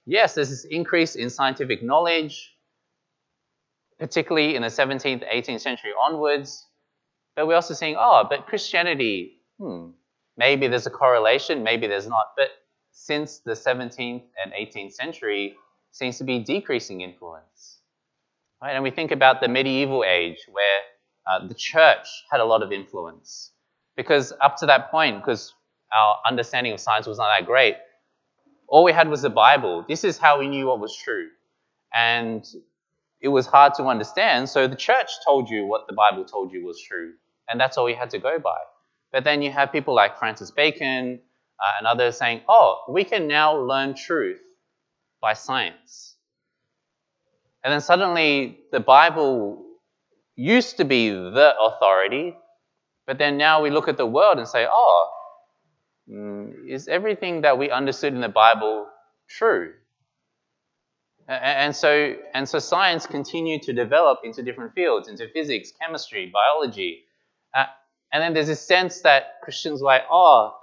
yes, 0.06 0.36
there's 0.36 0.50
this 0.50 0.66
increase 0.66 1.16
in 1.16 1.30
scientific 1.30 1.82
knowledge, 1.82 2.54
particularly 4.00 4.56
in 4.56 4.62
the 4.62 4.68
17th, 4.68 5.24
18th 5.28 5.62
century 5.62 5.92
onwards. 6.00 6.66
But 7.36 7.48
we're 7.48 7.56
also 7.56 7.74
seeing, 7.74 7.96
oh, 7.98 8.26
but 8.30 8.48
Christianity, 8.48 9.34
hmm, 9.60 9.90
maybe 10.38 10.68
there's 10.68 10.88
a 10.88 10.92
correlation, 10.92 11.64
maybe 11.64 11.88
there's 11.88 12.08
not. 12.08 12.34
But 12.36 12.50
since 12.92 13.40
the 13.40 13.54
17th 13.54 14.24
and 14.44 14.54
18th 14.54 14.94
century, 14.94 15.56
seems 15.92 16.18
to 16.18 16.24
be 16.24 16.40
decreasing 16.40 17.02
influence. 17.02 17.80
Right? 18.62 18.74
And 18.74 18.84
we 18.84 18.92
think 18.92 19.12
about 19.12 19.42
the 19.42 19.48
medieval 19.48 20.04
age 20.04 20.40
where 20.52 20.80
uh, 21.28 21.48
the 21.48 21.54
church 21.54 22.08
had 22.32 22.40
a 22.40 22.46
lot 22.46 22.64
of 22.64 22.72
influence. 22.72 23.52
Because 23.96 24.34
up 24.42 24.58
to 24.58 24.68
that 24.68 24.92
point, 24.92 25.20
because 25.20 25.54
our 25.96 26.20
understanding 26.28 26.74
of 26.74 26.80
science 26.80 27.08
was 27.08 27.18
not 27.18 27.30
that 27.38 27.46
great, 27.46 27.76
all 28.68 28.84
we 28.84 28.92
had 28.92 29.10
was 29.10 29.22
the 29.22 29.30
Bible. 29.30 29.86
This 29.88 30.04
is 30.04 30.18
how 30.18 30.40
we 30.40 30.48
knew 30.48 30.68
what 30.68 30.80
was 30.80 30.96
true. 30.96 31.30
And 31.94 32.46
it 33.22 33.30
was 33.30 33.48
hard 33.48 33.74
to 33.76 33.86
understand, 33.86 34.50
so 34.50 34.68
the 34.68 34.76
church 34.76 35.10
told 35.26 35.50
you 35.50 35.66
what 35.66 35.88
the 35.88 35.94
Bible 35.94 36.26
told 36.26 36.52
you 36.52 36.66
was 36.66 36.82
true. 36.82 37.14
And 37.50 37.60
that's 37.60 37.78
all 37.78 37.90
you 37.90 37.96
had 37.96 38.10
to 38.12 38.20
go 38.20 38.40
by. 38.40 38.58
But 39.12 39.24
then 39.24 39.42
you 39.42 39.52
have 39.52 39.72
people 39.72 39.96
like 39.96 40.20
Francis 40.20 40.52
Bacon 40.52 41.20
uh, 41.60 41.72
and 41.78 41.88
others 41.88 42.18
saying, 42.18 42.42
oh, 42.48 42.84
we 42.90 43.04
can 43.04 43.28
now 43.28 43.58
learn 43.58 43.96
truth 43.96 44.42
by 45.22 45.34
science. 45.34 46.16
And 47.64 47.74
then 47.74 47.82
suddenly 47.82 48.60
the 48.72 48.80
Bible 48.80 49.66
used 50.36 50.78
to 50.78 50.86
be 50.86 51.10
the 51.10 51.56
authority, 51.60 52.36
but 53.08 53.18
then 53.18 53.38
now 53.38 53.62
we 53.62 53.72
look 53.72 53.88
at 53.88 53.98
the 53.98 54.06
world 54.06 54.38
and 54.38 54.48
say, 54.48 54.68
oh, 54.70 55.10
mm, 56.10 56.54
is 56.70 56.88
everything 56.88 57.42
that 57.42 57.58
we 57.58 57.72
understood 57.72 58.14
in 58.14 58.22
the 58.22 58.30
Bible 58.30 58.88
true? 59.28 59.74
And 61.28 61.76
so, 61.76 62.16
and 62.34 62.48
so 62.48 62.58
science 62.58 63.06
continued 63.06 63.62
to 63.64 63.74
develop 63.74 64.20
into 64.24 64.42
different 64.42 64.74
fields, 64.74 65.10
into 65.10 65.28
physics, 65.28 65.74
chemistry, 65.80 66.32
biology. 66.34 67.04
Uh, 67.54 67.66
and 68.14 68.24
then 68.24 68.34
there's 68.34 68.48
this 68.48 68.66
sense 68.66 69.02
that 69.02 69.42
Christians 69.44 69.82
like, 69.82 70.04
oh, 70.10 70.56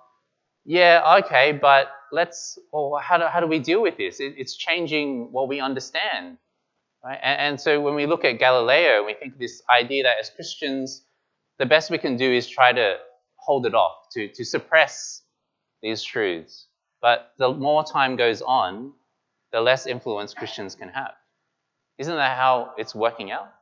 yeah, 0.65 1.21
okay, 1.23 1.53
but 1.53 1.89
let's, 2.13 2.59
well, 2.73 2.99
how 3.03 3.19
do, 3.19 3.27
how 3.27 3.41
do 3.41 3.47
we 3.47 3.59
deal 3.59 3.83
with 3.83 3.99
this? 3.99 4.21
It, 4.21 4.35
it's 4.39 4.57
changing 4.57 5.31
what 5.33 5.49
we 5.49 5.61
understand. 5.61 6.39
Right? 7.05 7.19
And, 7.23 7.41
and, 7.41 7.61
so 7.61 7.83
when 7.83 7.95
we 7.95 8.07
look 8.07 8.25
at 8.25 8.39
Galileo, 8.39 9.05
we 9.05 9.13
think 9.13 9.39
this 9.39 9.63
idea 9.69 10.05
that 10.05 10.17
as 10.19 10.31
Christians, 10.31 11.03
the 11.59 11.67
best 11.67 11.91
we 11.91 11.99
can 11.99 12.17
do 12.17 12.33
is 12.33 12.49
try 12.49 12.73
to 12.73 12.97
hold 13.37 13.67
it 13.67 13.75
off, 13.75 14.09
to, 14.13 14.29
to 14.29 14.45
suppress 14.45 15.21
these 15.83 16.03
truths. 16.03 16.69
But 17.03 17.33
the 17.37 17.53
more 17.53 17.85
time 17.85 18.17
goes 18.17 18.41
on, 18.41 18.95
the 19.55 19.61
less 19.61 19.87
influence 19.87 20.35
Christians 20.35 20.75
can 20.75 20.89
have. 20.89 21.13
Isn't 21.97 22.17
that 22.17 22.37
how 22.37 22.73
it's 22.77 22.93
working 22.93 23.31
out? 23.31 23.55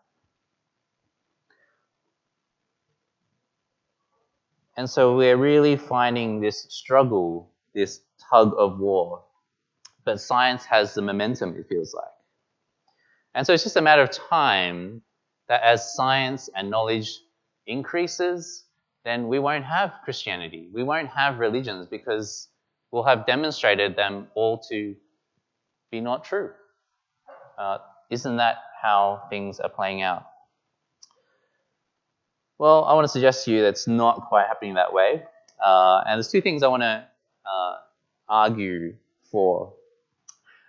And 4.78 4.88
so 4.88 5.14
we're 5.14 5.37
really 5.37 5.76
finding 5.76 6.40
this 6.40 6.66
struggle, 6.70 7.50
this 7.75 8.00
tug 8.30 8.54
of 8.56 8.78
war. 8.80 9.22
But 10.06 10.18
science 10.18 10.64
has 10.64 10.94
the 10.94 11.02
momentum, 11.02 11.54
it 11.58 11.68
feels 11.68 11.92
like. 11.92 12.06
And 13.34 13.46
so 13.46 13.52
it's 13.52 13.62
just 13.62 13.76
a 13.76 13.82
matter 13.82 14.00
of 14.00 14.11
time 14.11 15.02
that 15.49 15.61
as 15.62 15.94
science 15.94 16.49
and 16.56 16.70
knowledge 16.70 17.20
increases, 17.66 18.64
then 19.04 19.28
we 19.28 19.38
won't 19.38 19.66
have 19.66 19.92
Christianity. 20.04 20.70
We 20.72 20.84
won't 20.84 21.08
have 21.08 21.38
religions 21.38 21.87
because 21.87 22.49
we'll 22.92 23.02
have 23.02 23.26
demonstrated 23.26 23.94
them 23.94 24.28
all 24.34 24.56
to 24.70 24.96
be 25.92 26.00
not 26.00 26.25
true. 26.25 26.50
Uh, 27.56 27.78
isn't 28.11 28.38
that 28.38 28.56
how 28.80 29.22
things 29.30 29.61
are 29.61 29.68
playing 29.68 30.02
out? 30.02 30.26
Well, 32.58 32.84
I 32.84 32.94
want 32.94 33.04
to 33.04 33.08
suggest 33.08 33.44
to 33.44 33.52
you 33.52 33.62
that's 33.62 33.87
not 33.87 34.28
quite 34.28 34.46
happening 34.49 34.75
that 34.75 34.92
way. 34.92 35.22
Uh, 35.64 36.02
and 36.06 36.16
there's 36.16 36.30
two 36.30 36.40
things 36.40 36.62
I 36.62 36.68
want 36.68 36.82
to 36.82 37.06
uh, 37.46 37.76
argue 38.28 38.94
for. 39.30 39.75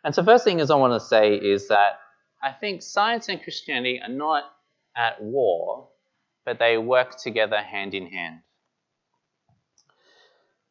And 0.03 0.13
so, 0.13 0.23
first 0.23 0.43
thing 0.43 0.59
is 0.59 0.69
I 0.69 0.75
want 0.75 0.99
to 1.01 1.07
say 1.07 1.35
is 1.35 1.69
that 1.69 1.99
I 2.41 2.51
think 2.51 2.81
science 2.81 3.29
and 3.29 3.41
Christianity 3.41 4.01
are 4.03 4.11
not 4.11 4.43
at 4.95 5.23
war, 5.23 5.87
but 6.45 6.59
they 6.59 6.77
work 6.77 7.17
together 7.17 7.57
hand 7.57 7.93
in 7.93 8.07
hand. 8.07 8.39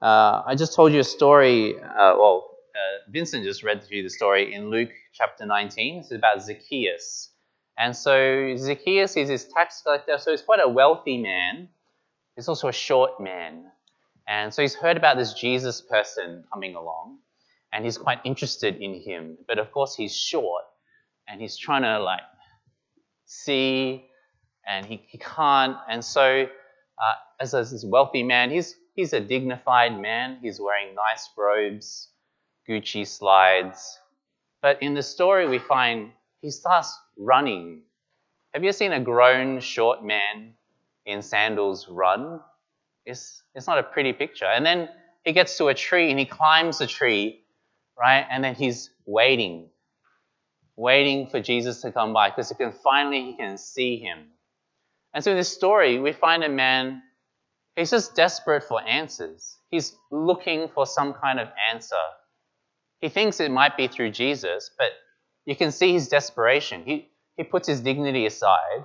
Uh, 0.02 0.42
I 0.44 0.54
just 0.56 0.74
told 0.74 0.92
you 0.92 1.00
a 1.00 1.04
story. 1.04 1.80
Uh, 1.80 2.14
well, 2.18 2.51
uh, 2.74 3.10
Vincent 3.10 3.44
just 3.44 3.62
read 3.62 3.82
to 3.82 3.94
you 3.94 4.02
the 4.02 4.10
story 4.10 4.54
in 4.54 4.70
Luke 4.70 4.90
chapter 5.12 5.44
19. 5.46 5.98
It's 5.98 6.12
about 6.12 6.42
Zacchaeus. 6.42 7.30
And 7.78 7.96
so 7.96 8.54
Zacchaeus 8.56 9.16
is 9.16 9.28
this 9.28 9.44
tax 9.52 9.82
collector, 9.82 10.18
so 10.18 10.30
he's 10.30 10.42
quite 10.42 10.60
a 10.62 10.68
wealthy 10.68 11.18
man. 11.18 11.68
He's 12.36 12.48
also 12.48 12.68
a 12.68 12.72
short 12.72 13.20
man. 13.20 13.64
And 14.28 14.52
so 14.52 14.62
he's 14.62 14.74
heard 14.74 14.96
about 14.96 15.16
this 15.16 15.34
Jesus 15.34 15.80
person 15.80 16.44
coming 16.52 16.74
along, 16.74 17.18
and 17.72 17.84
he's 17.84 17.98
quite 17.98 18.20
interested 18.24 18.76
in 18.76 18.94
him. 18.94 19.36
But 19.48 19.58
of 19.58 19.72
course, 19.72 19.94
he's 19.94 20.16
short, 20.16 20.64
and 21.28 21.40
he's 21.40 21.56
trying 21.56 21.82
to 21.82 21.98
like 21.98 22.20
see, 23.26 24.04
and 24.66 24.86
he, 24.86 25.02
he 25.08 25.18
can't. 25.18 25.76
And 25.88 26.04
so, 26.04 26.46
uh, 26.46 27.14
as 27.40 27.52
this 27.52 27.84
wealthy 27.84 28.22
man, 28.22 28.50
he's 28.50 28.76
he's 28.94 29.12
a 29.12 29.20
dignified 29.20 29.98
man. 30.00 30.38
He's 30.40 30.60
wearing 30.60 30.94
nice 30.94 31.28
robes, 31.36 32.08
Gucci 32.68 33.06
slides. 33.06 33.98
But 34.60 34.82
in 34.82 34.94
the 34.94 35.02
story, 35.02 35.48
we 35.48 35.58
find 35.58 36.12
he 36.40 36.50
starts 36.50 36.96
running. 37.16 37.82
Have 38.54 38.64
you 38.64 38.72
seen 38.72 38.92
a 38.92 39.00
grown 39.00 39.60
short 39.60 40.04
man 40.04 40.54
in 41.06 41.22
sandals 41.22 41.88
run? 41.88 42.40
It's, 43.04 43.42
it's 43.54 43.66
not 43.66 43.78
a 43.78 43.82
pretty 43.82 44.12
picture. 44.12 44.46
And 44.46 44.64
then 44.64 44.88
he 45.24 45.32
gets 45.32 45.56
to 45.58 45.68
a 45.68 45.74
tree 45.74 46.10
and 46.10 46.18
he 46.18 46.24
climbs 46.24 46.78
the 46.78 46.86
tree, 46.86 47.40
right? 47.98 48.26
And 48.30 48.44
then 48.44 48.54
he's 48.54 48.90
waiting 49.06 49.68
waiting 50.76 51.26
for 51.26 51.40
Jesus 51.40 51.82
to 51.82 51.92
come 51.92 52.12
by 52.12 52.30
because 52.30 52.48
he 52.48 52.54
can 52.54 52.72
finally 52.72 53.24
he 53.24 53.36
can 53.36 53.58
see 53.58 53.98
him. 53.98 54.18
And 55.14 55.22
so 55.22 55.32
in 55.32 55.36
this 55.36 55.52
story, 55.52 55.98
we 55.98 56.12
find 56.12 56.42
a 56.42 56.48
man, 56.48 57.02
he's 57.76 57.90
just 57.90 58.14
desperate 58.14 58.64
for 58.64 58.82
answers. 58.82 59.58
He's 59.70 59.94
looking 60.10 60.68
for 60.68 60.86
some 60.86 61.12
kind 61.12 61.38
of 61.38 61.48
answer. 61.72 61.96
He 63.02 63.08
thinks 63.08 63.40
it 63.40 63.50
might 63.50 63.76
be 63.76 63.88
through 63.88 64.12
Jesus, 64.12 64.70
but 64.78 64.92
you 65.44 65.56
can 65.56 65.72
see 65.72 65.92
his 65.92 66.08
desperation. 66.08 66.84
He, 66.84 67.08
he 67.36 67.42
puts 67.42 67.66
his 67.66 67.80
dignity 67.80 68.26
aside 68.26 68.84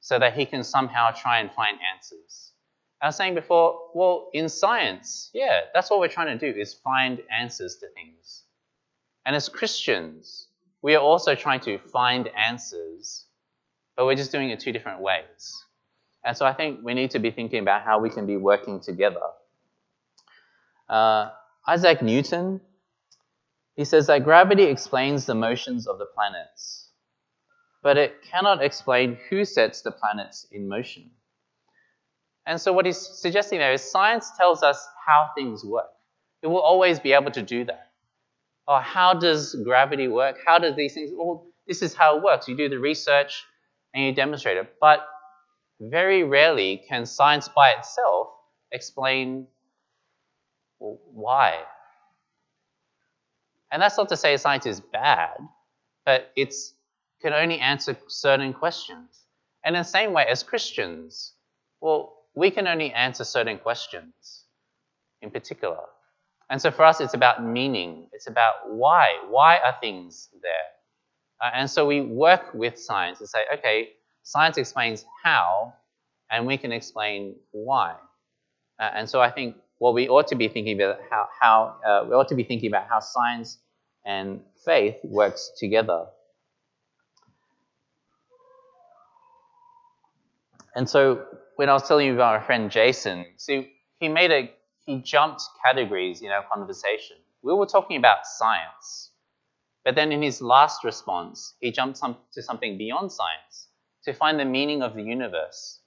so 0.00 0.18
that 0.18 0.34
he 0.34 0.44
can 0.44 0.62
somehow 0.62 1.10
try 1.10 1.40
and 1.40 1.50
find 1.50 1.78
answers. 1.94 2.52
I 3.00 3.06
was 3.06 3.16
saying 3.16 3.34
before, 3.34 3.80
well, 3.94 4.28
in 4.34 4.50
science, 4.50 5.30
yeah, 5.32 5.60
that's 5.72 5.90
what 5.90 6.00
we're 6.00 6.08
trying 6.08 6.38
to 6.38 6.52
do 6.52 6.58
is 6.58 6.74
find 6.74 7.20
answers 7.36 7.76
to 7.76 7.88
things. 7.94 8.44
And 9.24 9.34
as 9.34 9.48
Christians, 9.48 10.48
we 10.82 10.94
are 10.94 11.02
also 11.02 11.34
trying 11.34 11.60
to 11.60 11.78
find 11.78 12.28
answers, 12.28 13.24
but 13.96 14.04
we're 14.04 14.16
just 14.16 14.32
doing 14.32 14.50
it 14.50 14.60
two 14.60 14.72
different 14.72 15.00
ways. 15.00 15.64
And 16.22 16.36
so 16.36 16.44
I 16.44 16.52
think 16.52 16.80
we 16.82 16.92
need 16.92 17.12
to 17.12 17.20
be 17.20 17.30
thinking 17.30 17.60
about 17.60 17.82
how 17.82 18.00
we 18.00 18.10
can 18.10 18.26
be 18.26 18.36
working 18.36 18.80
together. 18.80 19.20
Uh, 20.88 21.30
Isaac 21.66 22.02
Newton, 22.02 22.60
he 23.76 23.84
says 23.84 24.06
that 24.08 24.24
gravity 24.24 24.64
explains 24.64 25.26
the 25.26 25.34
motions 25.34 25.86
of 25.86 25.98
the 25.98 26.06
planets, 26.06 26.90
but 27.82 27.96
it 27.96 28.22
cannot 28.22 28.62
explain 28.62 29.18
who 29.30 29.44
sets 29.44 29.82
the 29.82 29.92
planets 29.92 30.46
in 30.50 30.68
motion. 30.68 31.10
And 32.46 32.60
so 32.60 32.72
what 32.72 32.86
he's 32.86 32.98
suggesting 32.98 33.58
there 33.58 33.72
is 33.72 33.82
science 33.82 34.30
tells 34.36 34.62
us 34.62 34.86
how 35.06 35.30
things 35.36 35.64
work. 35.64 35.90
It 36.42 36.46
will 36.46 36.60
always 36.60 37.00
be 37.00 37.12
able 37.12 37.32
to 37.32 37.42
do 37.42 37.64
that 37.64 37.86
oh, 38.68 38.78
how 38.78 39.14
does 39.14 39.54
gravity 39.64 40.08
work? 40.08 40.36
How 40.46 40.58
do 40.58 40.72
these 40.74 40.94
things? 40.94 41.10
Well, 41.14 41.46
this 41.66 41.82
is 41.82 41.94
how 41.94 42.16
it 42.16 42.22
works. 42.22 42.48
You 42.48 42.56
do 42.56 42.68
the 42.68 42.78
research 42.78 43.44
and 43.94 44.04
you 44.04 44.12
demonstrate 44.12 44.56
it. 44.56 44.74
But 44.80 45.06
very 45.80 46.24
rarely 46.24 46.82
can 46.88 47.06
science 47.06 47.48
by 47.48 47.70
itself 47.72 48.28
explain 48.72 49.46
why. 50.78 51.62
And 53.72 53.82
that's 53.82 53.96
not 53.98 54.08
to 54.10 54.16
say 54.16 54.36
science 54.36 54.66
is 54.66 54.80
bad, 54.80 55.36
but 56.04 56.30
it 56.36 56.54
can 57.20 57.32
only 57.32 57.58
answer 57.58 57.96
certain 58.08 58.52
questions. 58.52 59.26
And 59.64 59.74
in 59.74 59.80
the 59.80 59.88
same 59.88 60.12
way, 60.12 60.26
as 60.28 60.42
Christians, 60.42 61.32
well, 61.80 62.14
we 62.34 62.50
can 62.50 62.66
only 62.68 62.92
answer 62.92 63.24
certain 63.24 63.58
questions 63.58 64.44
in 65.22 65.30
particular. 65.30 65.80
And 66.50 66.62
so 66.62 66.70
for 66.70 66.84
us, 66.84 67.00
it's 67.00 67.14
about 67.14 67.42
meaning. 67.42 68.06
It's 68.12 68.28
about 68.28 68.54
why. 68.68 69.18
Why 69.28 69.56
are 69.56 69.74
things 69.80 70.28
there? 70.42 70.52
Uh, 71.42 71.50
and 71.54 71.70
so 71.70 71.86
we 71.86 72.02
work 72.02 72.54
with 72.54 72.78
science 72.78 73.18
to 73.18 73.26
say, 73.26 73.40
okay, 73.54 73.90
science 74.22 74.56
explains 74.56 75.04
how, 75.24 75.74
and 76.30 76.46
we 76.46 76.56
can 76.56 76.72
explain 76.72 77.34
why. 77.50 77.96
Uh, 78.78 78.90
and 78.94 79.08
so 79.08 79.20
I 79.20 79.30
think 79.30 79.56
what 79.78 79.94
we 79.94 80.08
ought 80.08 80.28
to 80.28 80.34
be 80.34 80.48
thinking 80.48 80.80
about 80.80 80.98
how, 81.10 81.28
how 81.40 81.76
uh, 81.86 82.04
we 82.08 82.14
ought 82.14 82.28
to 82.28 82.34
be 82.34 82.44
thinking 82.44 82.68
about 82.68 82.88
how 82.88 83.00
science 83.00 83.58
and 84.04 84.40
faith 84.64 84.96
works 85.04 85.52
together. 85.58 86.06
And 90.74 90.88
so 90.88 91.24
when 91.56 91.68
I 91.68 91.72
was 91.72 91.88
telling 91.88 92.06
you 92.06 92.14
about 92.14 92.40
my 92.40 92.46
friend 92.46 92.70
Jason, 92.70 93.24
see, 93.36 93.72
he 93.98 94.08
made 94.08 94.30
a 94.30 94.52
he 94.84 94.98
jumped 94.98 95.42
categories 95.64 96.22
in 96.22 96.30
our 96.30 96.44
conversation. 96.52 97.16
We 97.42 97.52
were 97.52 97.66
talking 97.66 97.96
about 97.96 98.24
science, 98.24 99.10
but 99.84 99.96
then 99.96 100.12
in 100.12 100.22
his 100.22 100.40
last 100.40 100.84
response, 100.84 101.54
he 101.60 101.72
jumped 101.72 101.98
some, 101.98 102.16
to 102.34 102.42
something 102.42 102.78
beyond 102.78 103.10
science 103.10 103.68
to 104.04 104.12
find 104.12 104.38
the 104.38 104.44
meaning 104.44 104.82
of 104.82 104.94
the 104.94 105.02
universe. 105.02 105.80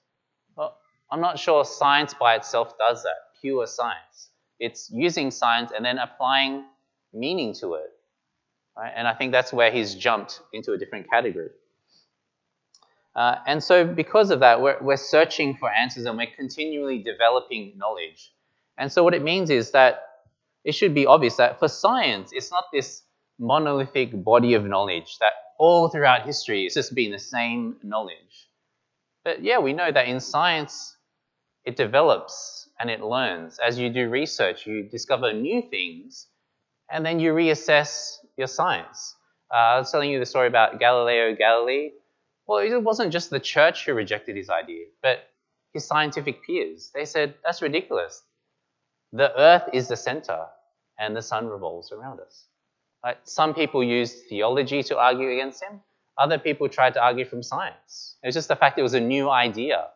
Well, 0.54 0.76
I'm 1.10 1.20
not 1.22 1.38
sure 1.38 1.64
science 1.64 2.12
by 2.12 2.34
itself 2.34 2.76
does 2.78 3.02
that, 3.04 3.16
pure 3.40 3.66
science. 3.66 4.30
It's 4.58 4.90
using 4.92 5.30
science 5.30 5.72
and 5.74 5.84
then 5.84 5.98
applying 5.98 6.64
meaning 7.12 7.54
to 7.60 7.74
it. 7.74 7.90
Right? 8.76 8.92
And 8.94 9.08
I 9.08 9.14
think 9.14 9.32
that's 9.32 9.52
where 9.52 9.70
he's 9.70 9.94
jumped 9.94 10.40
into 10.52 10.72
a 10.72 10.78
different 10.78 11.10
category. 11.10 11.50
Uh, 13.16 13.36
and 13.46 13.62
so, 13.62 13.84
because 13.84 14.30
of 14.30 14.40
that, 14.40 14.62
we're, 14.62 14.78
we're 14.80 14.96
searching 14.96 15.56
for 15.56 15.70
answers 15.70 16.06
and 16.06 16.16
we're 16.16 16.28
continually 16.36 16.98
developing 17.02 17.72
knowledge. 17.76 18.32
And 18.78 18.90
so, 18.90 19.02
what 19.02 19.14
it 19.14 19.22
means 19.22 19.50
is 19.50 19.72
that 19.72 20.02
it 20.64 20.72
should 20.72 20.94
be 20.94 21.06
obvious 21.06 21.36
that 21.36 21.58
for 21.58 21.68
science, 21.68 22.30
it's 22.32 22.50
not 22.50 22.64
this 22.72 23.02
monolithic 23.38 24.22
body 24.22 24.54
of 24.54 24.64
knowledge 24.64 25.18
that 25.18 25.32
all 25.58 25.88
throughout 25.88 26.26
history 26.26 26.66
it's 26.66 26.74
just 26.74 26.94
been 26.94 27.10
the 27.10 27.18
same 27.18 27.76
knowledge. 27.82 28.48
But 29.24 29.42
yeah, 29.42 29.58
we 29.58 29.72
know 29.72 29.90
that 29.90 30.06
in 30.06 30.20
science, 30.20 30.96
it 31.64 31.76
develops 31.76 32.59
and 32.80 32.90
it 32.90 33.00
learns. 33.00 33.58
As 33.58 33.78
you 33.78 33.90
do 33.90 34.08
research, 34.08 34.66
you 34.66 34.82
discover 34.82 35.32
new 35.32 35.62
things, 35.62 36.26
and 36.90 37.04
then 37.04 37.20
you 37.20 37.32
reassess 37.32 38.16
your 38.36 38.46
science. 38.46 39.14
Uh, 39.52 39.56
I 39.56 39.78
was 39.78 39.92
telling 39.92 40.10
you 40.10 40.18
the 40.18 40.26
story 40.26 40.48
about 40.48 40.80
Galileo 40.80 41.36
Galilei. 41.36 41.90
Well, 42.46 42.58
it 42.58 42.82
wasn't 42.82 43.12
just 43.12 43.30
the 43.30 43.38
church 43.38 43.84
who 43.84 43.92
rejected 43.92 44.36
his 44.36 44.48
idea, 44.48 44.86
but 45.02 45.28
his 45.74 45.84
scientific 45.84 46.44
peers. 46.44 46.90
They 46.94 47.04
said, 47.04 47.34
that's 47.44 47.62
ridiculous. 47.62 48.22
The 49.12 49.38
earth 49.38 49.68
is 49.72 49.88
the 49.88 49.96
center, 49.96 50.46
and 50.98 51.14
the 51.14 51.22
sun 51.22 51.48
revolves 51.48 51.92
around 51.92 52.20
us. 52.20 52.44
Right? 53.04 53.18
Some 53.24 53.54
people 53.54 53.84
used 53.84 54.26
theology 54.28 54.82
to 54.84 54.98
argue 54.98 55.30
against 55.30 55.62
him. 55.62 55.80
Other 56.18 56.38
people 56.38 56.68
tried 56.68 56.94
to 56.94 57.02
argue 57.02 57.24
from 57.24 57.42
science. 57.42 58.16
It 58.22 58.26
was 58.28 58.34
just 58.34 58.48
the 58.48 58.56
fact 58.56 58.78
it 58.78 58.82
was 58.82 58.94
a 58.94 59.00
new 59.00 59.30
idea. 59.30 59.88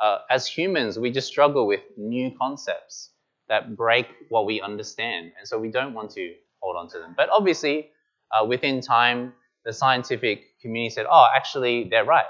Uh, 0.00 0.18
as 0.30 0.46
humans, 0.46 0.98
we 0.98 1.10
just 1.10 1.26
struggle 1.26 1.66
with 1.66 1.80
new 1.96 2.32
concepts 2.38 3.10
that 3.48 3.76
break 3.76 4.06
what 4.28 4.46
we 4.46 4.60
understand, 4.60 5.32
and 5.38 5.48
so 5.48 5.58
we 5.58 5.70
don't 5.70 5.94
want 5.94 6.10
to 6.10 6.34
hold 6.60 6.76
on 6.76 6.88
to 6.88 6.98
them. 6.98 7.14
But 7.16 7.28
obviously, 7.30 7.90
uh, 8.30 8.44
within 8.44 8.80
time, 8.80 9.32
the 9.64 9.72
scientific 9.72 10.60
community 10.60 10.90
said, 10.94 11.06
oh, 11.10 11.26
actually, 11.34 11.88
they're 11.90 12.04
right. 12.04 12.26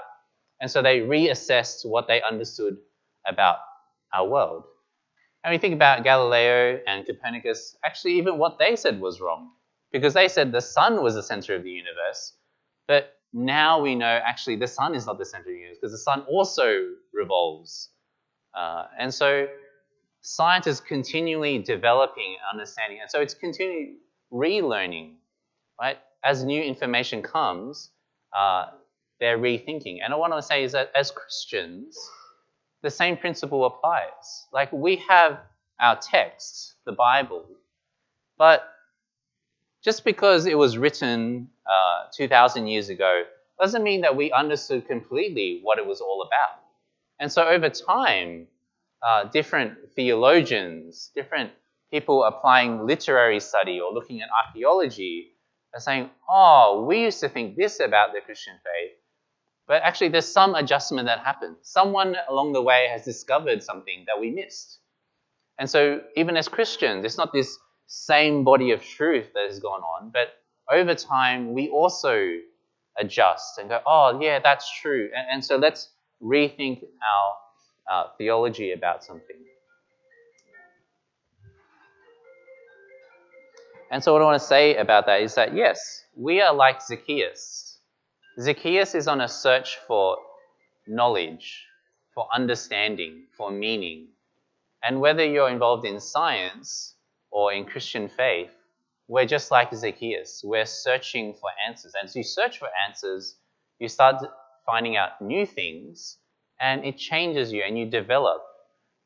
And 0.61 0.69
so 0.69 0.81
they 0.81 0.99
reassessed 0.99 1.85
what 1.85 2.07
they 2.07 2.21
understood 2.21 2.77
about 3.27 3.57
our 4.13 4.27
world. 4.27 4.63
And 5.43 5.53
we 5.53 5.57
think 5.57 5.73
about 5.73 6.03
Galileo 6.03 6.81
and 6.85 7.05
Copernicus, 7.05 7.77
actually, 7.85 8.17
even 8.17 8.37
what 8.37 8.59
they 8.59 8.75
said 8.75 8.99
was 8.99 9.21
wrong. 9.21 9.51
Because 9.91 10.13
they 10.13 10.27
said 10.27 10.51
the 10.51 10.61
sun 10.61 11.01
was 11.01 11.15
the 11.15 11.23
center 11.23 11.55
of 11.55 11.63
the 11.63 11.71
universe. 11.71 12.33
But 12.87 13.18
now 13.33 13.81
we 13.81 13.95
know 13.95 14.19
actually 14.25 14.55
the 14.55 14.67
sun 14.67 14.95
is 14.95 15.05
not 15.05 15.17
the 15.17 15.25
center 15.25 15.41
of 15.41 15.53
the 15.53 15.59
universe 15.59 15.77
because 15.79 15.91
the 15.91 15.97
sun 15.97 16.21
also 16.21 16.87
revolves. 17.13 17.89
Uh, 18.57 18.85
and 18.97 19.13
so 19.13 19.47
science 20.21 20.67
is 20.67 20.79
continually 20.79 21.59
developing 21.59 22.37
understanding. 22.51 22.99
And 23.01 23.09
so 23.09 23.21
it's 23.21 23.33
continually 23.33 23.95
relearning, 24.31 25.13
right? 25.79 25.97
As 26.23 26.43
new 26.43 26.61
information 26.61 27.21
comes, 27.21 27.91
uh, 28.37 28.67
they're 29.19 29.37
rethinking. 29.37 29.99
And 30.03 30.13
I 30.13 30.17
want 30.17 30.33
to 30.33 30.41
say 30.41 30.63
is 30.63 30.71
that 30.71 30.91
as 30.95 31.11
Christians, 31.11 31.97
the 32.81 32.89
same 32.89 33.17
principle 33.17 33.65
applies. 33.65 34.47
Like 34.51 34.71
we 34.71 34.97
have 35.07 35.39
our 35.79 35.97
text, 35.97 36.75
the 36.85 36.91
Bible, 36.91 37.45
but 38.37 38.63
just 39.83 40.03
because 40.03 40.45
it 40.45 40.57
was 40.57 40.77
written 40.77 41.49
uh, 41.65 42.07
2,000 42.15 42.67
years 42.67 42.89
ago 42.89 43.23
doesn't 43.59 43.83
mean 43.83 44.01
that 44.01 44.15
we 44.15 44.31
understood 44.31 44.87
completely 44.87 45.59
what 45.63 45.77
it 45.79 45.85
was 45.85 46.01
all 46.01 46.21
about. 46.21 46.59
And 47.19 47.31
so 47.31 47.47
over 47.47 47.69
time, 47.69 48.47
uh, 49.05 49.25
different 49.25 49.73
theologians, 49.95 51.11
different 51.15 51.51
people 51.91 52.23
applying 52.23 52.85
literary 52.85 53.39
study 53.39 53.79
or 53.79 53.91
looking 53.91 54.21
at 54.21 54.29
archaeology 54.45 55.31
are 55.73 55.79
saying, 55.79 56.09
oh, 56.29 56.85
we 56.87 57.01
used 57.01 57.19
to 57.19 57.29
think 57.29 57.55
this 57.55 57.79
about 57.79 58.13
the 58.13 58.21
Christian 58.21 58.53
faith, 58.63 58.97
but 59.67 59.81
actually 59.83 60.09
there's 60.09 60.31
some 60.31 60.55
adjustment 60.55 61.07
that 61.07 61.19
happened. 61.19 61.57
Someone 61.61 62.15
along 62.29 62.53
the 62.53 62.61
way 62.61 62.87
has 62.91 63.05
discovered 63.05 63.63
something 63.63 64.05
that 64.07 64.19
we 64.19 64.31
missed. 64.31 64.79
And 65.57 65.69
so 65.69 66.01
even 66.15 66.37
as 66.37 66.47
Christians, 66.47 67.05
it's 67.05 67.17
not 67.17 67.33
this 67.33 67.57
same 67.89 68.43
body 68.43 68.69
of 68.71 68.83
truth 68.83 69.33
that 69.33 69.45
has 69.47 69.59
gone 69.59 69.81
on, 69.81 70.11
but 70.11 70.35
over 70.71 70.93
time 70.93 71.53
we 71.53 71.69
also 71.69 72.37
adjust 72.99 73.57
and 73.57 73.67
go, 73.69 73.79
oh, 73.85 74.19
yeah, 74.21 74.39
that's 74.39 74.71
true. 74.79 75.09
And, 75.15 75.27
and 75.31 75.45
so 75.45 75.57
let's 75.57 75.89
rethink 76.21 76.83
our 76.83 77.35
uh, 77.91 78.07
theology 78.17 78.73
about 78.73 79.03
something. 79.03 79.35
And 83.91 84.03
so, 84.03 84.13
what 84.13 84.21
I 84.21 84.25
want 84.25 84.39
to 84.39 84.47
say 84.47 84.75
about 84.75 85.07
that 85.07 85.21
is 85.23 85.33
that 85.33 85.55
yes, 85.55 86.03
we 86.15 86.41
are 86.41 86.53
like 86.53 86.79
Zacchaeus. 86.83 87.79
Zacchaeus 88.39 88.93
is 88.93 89.07
on 89.07 89.21
a 89.21 89.27
search 89.27 89.79
for 89.87 90.17
knowledge, 90.85 91.65
for 92.13 92.27
understanding, 92.31 93.23
for 93.35 93.49
meaning. 93.49 94.09
And 94.83 95.01
whether 95.01 95.25
you're 95.25 95.49
involved 95.49 95.85
in 95.87 95.99
science 95.99 96.93
or 97.31 97.53
in 97.53 97.65
Christian 97.65 98.07
faith, 98.07 98.51
we're 99.07 99.25
just 99.25 99.51
like 99.51 99.73
Zacchaeus. 99.73 100.41
We're 100.43 100.65
searching 100.65 101.33
for 101.33 101.49
answers. 101.67 101.93
And 101.99 102.07
as 102.07 102.15
you 102.15 102.23
search 102.23 102.59
for 102.59 102.69
answers, 102.87 103.35
you 103.79 103.87
start 103.87 104.23
finding 104.65 104.97
out 104.97 105.21
new 105.21 105.45
things 105.45 106.17
and 106.59 106.85
it 106.85 106.97
changes 106.97 107.51
you 107.51 107.63
and 107.63 107.77
you 107.77 107.89
develop. 107.89 108.41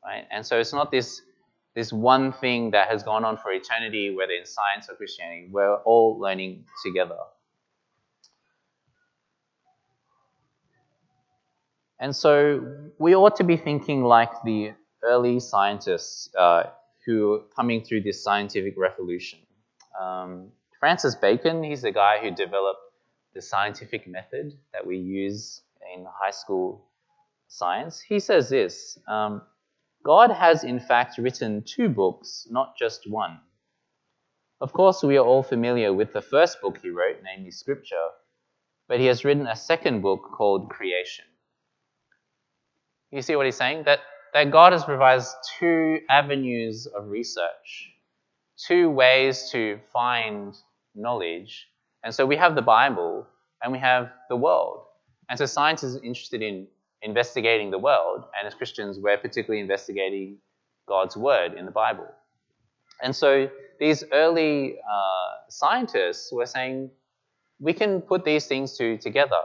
Right? 0.04 0.26
And 0.30 0.44
so 0.44 0.58
it's 0.58 0.72
not 0.72 0.90
this 0.90 1.22
this 1.74 1.92
one 1.92 2.32
thing 2.32 2.70
that 2.70 2.88
has 2.88 3.02
gone 3.02 3.24
on 3.24 3.36
for 3.36 3.50
eternity, 3.50 4.14
whether 4.14 4.32
in 4.32 4.46
science 4.46 4.88
or 4.88 4.94
Christianity. 4.94 5.48
We're 5.50 5.76
all 5.76 6.18
learning 6.18 6.66
together. 6.84 7.18
And 11.98 12.14
so 12.14 12.90
we 12.98 13.14
ought 13.16 13.36
to 13.36 13.44
be 13.44 13.56
thinking 13.56 14.04
like 14.04 14.30
the 14.44 14.72
early 15.02 15.40
scientists 15.40 16.28
uh, 16.38 16.64
who 17.06 17.42
coming 17.54 17.84
through 17.84 18.02
this 18.02 18.22
scientific 18.22 18.74
revolution. 18.76 19.40
Um, 20.00 20.48
Francis 20.80 21.14
Bacon, 21.14 21.62
he's 21.62 21.82
the 21.82 21.92
guy 21.92 22.18
who 22.20 22.30
developed 22.30 22.80
the 23.34 23.42
scientific 23.42 24.06
method 24.06 24.54
that 24.72 24.86
we 24.86 24.96
use 24.96 25.62
in 25.94 26.06
high 26.20 26.30
school 26.30 26.86
science. 27.48 28.00
He 28.00 28.20
says 28.20 28.48
this 28.48 28.98
um, 29.06 29.42
God 30.04 30.30
has 30.30 30.64
in 30.64 30.80
fact 30.80 31.18
written 31.18 31.62
two 31.62 31.88
books, 31.88 32.46
not 32.50 32.76
just 32.76 33.10
one. 33.10 33.40
Of 34.60 34.72
course, 34.72 35.02
we 35.02 35.16
are 35.16 35.24
all 35.24 35.42
familiar 35.42 35.92
with 35.92 36.12
the 36.12 36.22
first 36.22 36.60
book 36.60 36.78
he 36.82 36.90
wrote, 36.90 37.16
namely 37.22 37.50
Scripture, 37.50 38.08
but 38.88 39.00
he 39.00 39.06
has 39.06 39.24
written 39.24 39.46
a 39.46 39.56
second 39.56 40.00
book 40.00 40.30
called 40.32 40.70
Creation. 40.70 41.24
You 43.10 43.22
see 43.22 43.36
what 43.36 43.46
he's 43.46 43.56
saying? 43.56 43.84
That, 43.84 44.00
that 44.34 44.50
God 44.50 44.72
has 44.72 44.84
provided 44.84 45.24
two 45.58 46.00
avenues 46.10 46.86
of 46.86 47.08
research, 47.08 47.92
two 48.58 48.90
ways 48.90 49.48
to 49.52 49.78
find 49.92 50.54
knowledge. 50.94 51.68
And 52.02 52.12
so 52.12 52.26
we 52.26 52.36
have 52.36 52.54
the 52.54 52.62
Bible 52.62 53.26
and 53.62 53.72
we 53.72 53.78
have 53.78 54.10
the 54.28 54.36
world. 54.36 54.82
And 55.30 55.38
so 55.38 55.46
science 55.46 55.82
is 55.82 55.96
interested 55.96 56.42
in 56.42 56.66
investigating 57.00 57.70
the 57.70 57.78
world, 57.78 58.24
and 58.38 58.46
as 58.46 58.54
Christians, 58.54 58.98
we're 58.98 59.18
particularly 59.18 59.60
investigating 59.60 60.38
God's 60.88 61.16
word 61.16 61.52
in 61.54 61.64
the 61.66 61.70
Bible. 61.70 62.08
And 63.02 63.14
so 63.14 63.50
these 63.78 64.04
early 64.12 64.76
uh, 64.78 65.48
scientists 65.48 66.32
were 66.32 66.46
saying 66.46 66.90
we 67.60 67.72
can 67.72 68.00
put 68.00 68.24
these 68.24 68.46
things 68.46 68.76
two 68.76 68.96
together. 68.98 69.42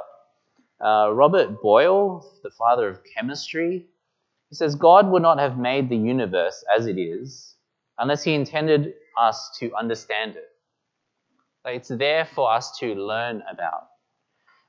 Uh, 0.83 1.11
Robert 1.13 1.61
Boyle, 1.61 2.25
the 2.43 2.49
father 2.49 2.87
of 2.87 2.99
chemistry, 3.03 3.85
he 4.49 4.55
says 4.55 4.75
God 4.75 5.09
would 5.09 5.21
not 5.21 5.39
have 5.39 5.57
made 5.57 5.89
the 5.89 5.97
universe 5.97 6.63
as 6.75 6.87
it 6.87 6.97
is 6.97 7.55
unless 7.97 8.23
he 8.23 8.33
intended 8.33 8.93
us 9.19 9.55
to 9.59 9.73
understand 9.75 10.35
it. 10.35 10.49
It's 11.65 11.89
there 11.89 12.25
for 12.25 12.51
us 12.51 12.77
to 12.79 12.95
learn 12.95 13.43
about. 13.51 13.89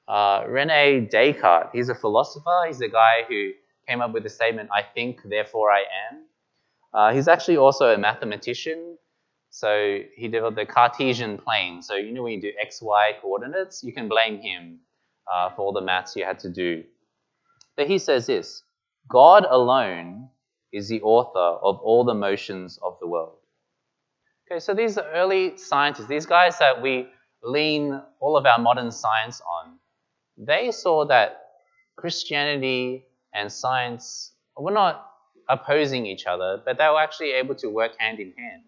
Uh, 0.07 0.45
Rene 0.49 1.09
Descartes, 1.11 1.71
he's 1.73 1.88
a 1.88 1.95
philosopher. 1.95 2.64
He's 2.66 2.79
the 2.79 2.88
guy 2.88 3.23
who 3.29 3.53
came 3.88 4.01
up 4.01 4.12
with 4.12 4.25
the 4.25 4.29
statement, 4.29 4.69
I 4.75 4.83
think, 4.83 5.21
therefore 5.25 5.71
I 5.71 5.85
am. 6.11 6.25
Uh, 6.93 7.12
he's 7.14 7.29
actually 7.29 7.57
also 7.57 7.95
a 7.95 7.99
mathematician. 7.99 8.99
So 9.51 10.01
he 10.14 10.29
developed 10.29 10.57
the 10.57 10.66
Cartesian 10.66 11.38
plane. 11.38 11.81
So 11.83 11.95
you 11.95 12.12
know 12.12 12.25
when 12.25 12.35
you 12.35 12.40
do 12.40 12.53
x, 12.61 12.83
y 12.83 13.12
coordinates, 13.21 13.83
you 13.83 13.93
can 13.93 14.09
blame 14.09 14.40
him 14.40 14.81
uh, 15.33 15.51
for 15.51 15.62
all 15.62 15.73
the 15.73 15.81
maths 15.81 16.16
you 16.16 16.25
had 16.25 16.38
to 16.40 16.51
do. 16.51 16.85
But 17.77 17.87
he 17.87 17.99
says 17.99 18.27
this 18.27 18.62
God 19.11 19.44
alone 19.51 20.29
is 20.73 20.88
the 20.88 21.03
author 21.03 21.38
of 21.38 21.81
all 21.81 22.05
the 22.05 22.14
motions 22.14 22.79
of 22.83 22.96
the 23.01 23.09
world. 23.09 23.38
Okay, 24.51 24.61
so 24.61 24.73
these 24.73 24.96
are 24.99 25.11
early 25.12 25.57
scientists, 25.57 26.07
these 26.07 26.27
guys 26.27 26.59
that 26.59 26.81
we 26.81 27.09
lean 27.42 28.01
all 28.20 28.37
of 28.37 28.46
our 28.46 28.59
modern 28.59 28.90
science 28.90 29.40
on, 29.40 29.79
they 30.37 30.70
saw 30.70 31.05
that 31.07 31.40
Christianity 31.96 33.05
and 33.35 33.51
science 33.51 34.33
were 34.57 34.70
not 34.70 35.07
opposing 35.49 36.07
each 36.07 36.27
other, 36.27 36.62
but 36.64 36.79
they 36.79 36.87
were 36.87 37.01
actually 37.01 37.33
able 37.33 37.55
to 37.57 37.68
work 37.68 37.92
hand 37.99 38.20
in 38.20 38.33
hand. 38.38 38.62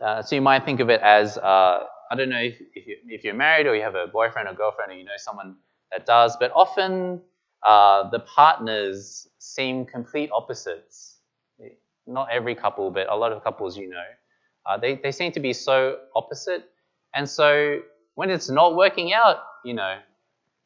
Uh, 0.00 0.22
so 0.22 0.34
you 0.34 0.42
might 0.42 0.64
think 0.64 0.80
of 0.80 0.90
it 0.90 1.00
as 1.00 1.38
uh, 1.38 1.84
I 2.10 2.14
don't 2.14 2.28
know 2.28 2.38
if, 2.38 2.60
if, 2.74 2.86
you, 2.86 2.96
if 3.06 3.24
you're 3.24 3.34
married 3.34 3.66
or 3.66 3.74
you 3.74 3.82
have 3.82 3.94
a 3.94 4.06
boyfriend 4.06 4.48
or 4.48 4.54
girlfriend 4.54 4.92
or 4.92 4.96
you 4.96 5.04
know 5.04 5.12
someone 5.16 5.56
that 5.90 6.04
does, 6.04 6.36
but 6.38 6.52
often 6.54 7.22
uh, 7.64 8.10
the 8.10 8.20
partners 8.20 9.28
seem 9.38 9.84
complete 9.86 10.30
opposites. 10.32 11.18
Not 12.06 12.28
every 12.32 12.54
couple, 12.54 12.90
but 12.90 13.08
a 13.08 13.14
lot 13.14 13.32
of 13.32 13.44
couples 13.44 13.76
you 13.76 13.88
know. 13.88 14.02
Uh, 14.66 14.76
they, 14.76 14.96
they 14.96 15.12
seem 15.12 15.32
to 15.32 15.40
be 15.40 15.52
so 15.52 15.98
opposite. 16.16 16.64
And 17.14 17.28
so 17.28 17.80
when 18.14 18.30
it's 18.30 18.50
not 18.50 18.76
working 18.76 19.12
out, 19.12 19.38
you 19.64 19.74
know, 19.74 19.98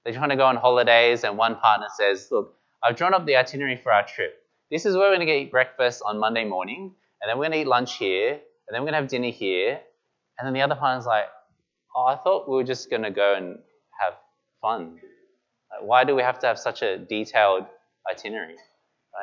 they're 0.05 0.15
trying 0.15 0.31
to 0.31 0.37
go 0.37 0.47
on 0.47 0.57
holidays, 0.57 1.25
and 1.25 1.37
one 1.37 1.57
partner 1.57 1.89
says, 1.99 2.29
Look, 2.31 2.55
I've 2.83 2.97
drawn 2.97 3.13
up 3.13 3.27
the 3.27 3.37
itinerary 3.37 3.77
for 3.77 3.93
our 3.93 4.07
trip. 4.07 4.41
This 4.71 4.87
is 4.87 4.97
where 4.97 5.11
we're 5.11 5.17
going 5.17 5.27
to 5.27 5.35
eat 5.35 5.51
breakfast 5.51 6.03
on 6.07 6.19
Monday 6.19 6.45
morning, 6.45 6.95
and 7.21 7.29
then 7.29 7.37
we're 7.39 7.45
going 7.45 7.53
to 7.53 7.61
eat 7.61 7.67
lunch 7.67 7.97
here, 7.97 8.31
and 8.33 8.41
then 8.75 8.83
we're 8.83 8.91
going 8.91 8.93
to 8.93 9.01
have 9.01 9.09
dinner 9.09 9.31
here. 9.31 9.81
And 10.39 10.47
then 10.47 10.55
the 10.55 10.63
other 10.63 10.77
partner's 10.77 11.07
like, 11.07 11.25
Oh, 11.95 12.05
I 12.05 12.17
thought 12.17 12.49
we 12.49 12.57
were 12.57 12.65
just 12.65 12.89
going 12.89 13.03
to 13.03 13.11
go 13.11 13.35
and 13.35 13.59
have 14.01 14.15
fun. 14.61 15.01
Why 15.81 16.05
do 16.05 16.15
we 16.15 16.23
have 16.23 16.39
to 16.41 16.47
have 16.47 16.59
such 16.59 16.83
a 16.83 16.99
detailed 16.99 17.67
itinerary? 18.11 18.57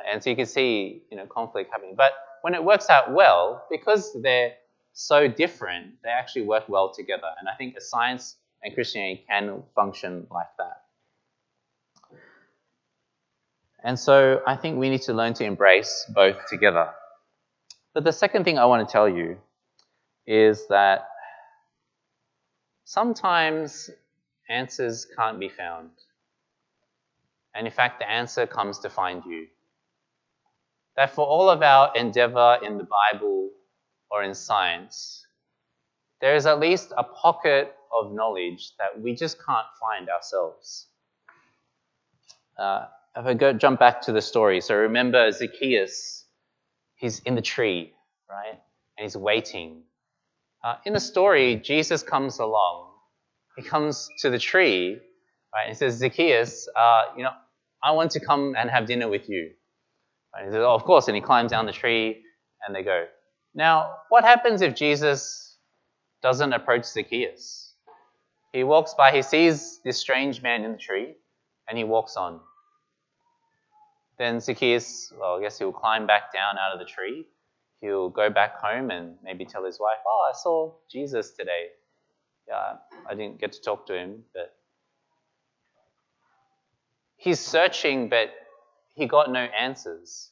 And 0.10 0.24
so 0.24 0.30
you 0.30 0.36
can 0.36 0.46
see, 0.46 1.04
you 1.12 1.18
know, 1.18 1.26
conflict 1.26 1.72
happening. 1.72 1.94
But 1.96 2.13
when 2.42 2.54
it 2.56 2.63
works 2.63 2.89
out 2.89 3.13
well, 3.13 3.66
because 3.70 4.16
they're 4.22 4.54
so 4.94 5.28
different, 5.28 6.02
they 6.04 6.10
actually 6.10 6.44
work 6.44 6.68
well 6.68 6.92
together. 6.94 7.30
And 7.39 7.48
I 7.48 7.56
think 7.56 7.80
science 7.80 8.38
and 8.63 8.74
Christianity 8.74 9.24
can 9.30 9.63
function 9.76 10.28
like 10.32 10.48
that. 10.58 10.82
And 13.84 14.00
so 14.00 14.42
I 14.48 14.56
think 14.56 14.78
we 14.78 14.89
need 14.89 15.02
to 15.04 15.13
learn 15.13 15.34
to 15.36 15.44
embrace 15.44 16.10
both 16.13 16.38
together. 16.48 16.89
But 17.94 18.04
the 18.04 18.13
second 18.13 18.46
thing 18.46 18.58
I 18.58 18.66
want 18.66 18.88
to 18.88 18.92
tell 18.92 19.10
you 19.10 19.38
is 20.26 20.68
that 20.70 21.08
sometimes 22.86 23.89
answers 24.50 25.06
can't 25.18 25.39
be 25.39 25.50
found. 25.50 25.89
And 27.56 27.68
in 27.68 27.74
fact, 27.74 28.00
the 28.00 28.10
answer 28.10 28.48
comes 28.48 28.80
to 28.80 28.89
find 28.89 29.24
you. 29.26 29.48
That 30.96 31.13
for 31.13 31.26
all 31.26 31.50
of 31.50 31.62
our 31.62 31.96
endeavor 31.96 32.60
in 32.63 32.78
the 32.78 32.86
Bible 32.86 33.50
or 34.12 34.24
in 34.24 34.34
science, 34.34 35.26
there 36.22 36.36
is 36.36 36.46
at 36.46 36.60
least 36.60 36.94
a 36.98 37.04
pocket 37.04 37.76
of 37.94 38.13
knowledge 38.13 38.72
that 38.78 39.00
we 39.00 39.16
just 39.16 39.38
can't 39.44 39.68
find 39.80 40.10
ourselves. 40.10 40.88
Uh, 42.58 42.86
if 43.16 43.26
I 43.26 43.34
go 43.34 43.54
jump 43.54 43.80
back 43.80 44.02
to 44.04 44.12
the 44.12 44.22
story, 44.22 44.62
so 44.62 44.76
remember 44.76 45.32
Zacchaeus, 45.32 46.26
he's 46.96 47.20
in 47.20 47.36
the 47.36 47.42
tree, 47.42 47.94
right? 48.30 48.60
And 48.98 49.04
he's 49.04 49.18
waiting. 49.18 49.84
Uh, 50.63 50.76
in 50.86 50.94
the 50.94 51.00
story, 51.00 51.58
Jesus 51.58 52.04
comes 52.04 52.39
along. 52.39 52.92
He 53.56 53.62
comes 53.62 54.10
to 54.20 54.30
the 54.30 54.39
tree, 54.39 55.00
right? 55.54 55.68
He 55.68 55.74
says, 55.74 55.96
Zacchaeus, 55.96 56.68
uh, 56.76 57.04
you 57.16 57.24
know, 57.24 57.32
I 57.84 57.92
want 57.92 58.12
to 58.12 58.20
come 58.20 58.56
and 58.58 58.70
have 58.70 58.86
dinner 58.86 59.10
with 59.10 59.30
you. 59.30 59.52
Right? 60.34 60.46
He 60.46 60.52
says, 60.52 60.63
Oh, 60.63 60.74
of 60.74 60.84
course. 60.84 61.08
And 61.08 61.16
he 61.16 61.22
climbs 61.22 61.52
down 61.52 61.66
the 61.66 61.74
tree, 61.74 62.24
and 62.66 62.76
they 62.76 62.84
go. 62.84 63.06
Now, 63.54 63.98
what 64.10 64.24
happens 64.24 64.62
if 64.62 64.76
Jesus 64.76 65.58
doesn't 66.22 66.54
approach 66.54 66.86
Zacchaeus? 66.86 67.74
He 68.52 68.63
walks 68.63 68.94
by, 68.94 69.12
he 69.12 69.22
sees 69.22 69.80
this 69.84 69.98
strange 69.98 70.42
man 70.42 70.63
in 70.63 70.72
the 70.74 70.78
tree, 70.78 71.16
and 71.68 71.78
he 71.78 71.84
walks 71.84 72.16
on. 72.16 72.39
Then 74.18 74.39
Zacchaeus, 74.39 75.12
well, 75.20 75.38
I 75.38 75.42
guess 75.42 75.58
he'll 75.58 75.72
climb 75.72 76.06
back 76.06 76.32
down 76.32 76.58
out 76.58 76.72
of 76.74 76.80
the 76.80 76.86
tree. 76.86 77.26
He'll 77.82 78.10
go 78.10 78.30
back 78.30 78.56
home 78.60 78.92
and 78.92 79.16
maybe 79.24 79.44
tell 79.44 79.66
his 79.66 79.80
wife, 79.80 79.98
Oh, 80.08 80.32
I 80.32 80.38
saw 80.38 80.72
Jesus 80.89 81.32
today. 81.32 81.68
Yeah, 82.48 82.76
I 83.10 83.16
didn't 83.16 83.39
get 83.39 83.54
to 83.54 83.62
talk 83.62 83.88
to 83.88 83.98
him, 83.98 84.24
but 84.34 84.56
he's 87.24 87.40
searching, 87.40 88.10
but 88.10 88.32
he 88.96 89.08
got 89.08 89.32
no 89.32 89.40
answers. 89.40 90.30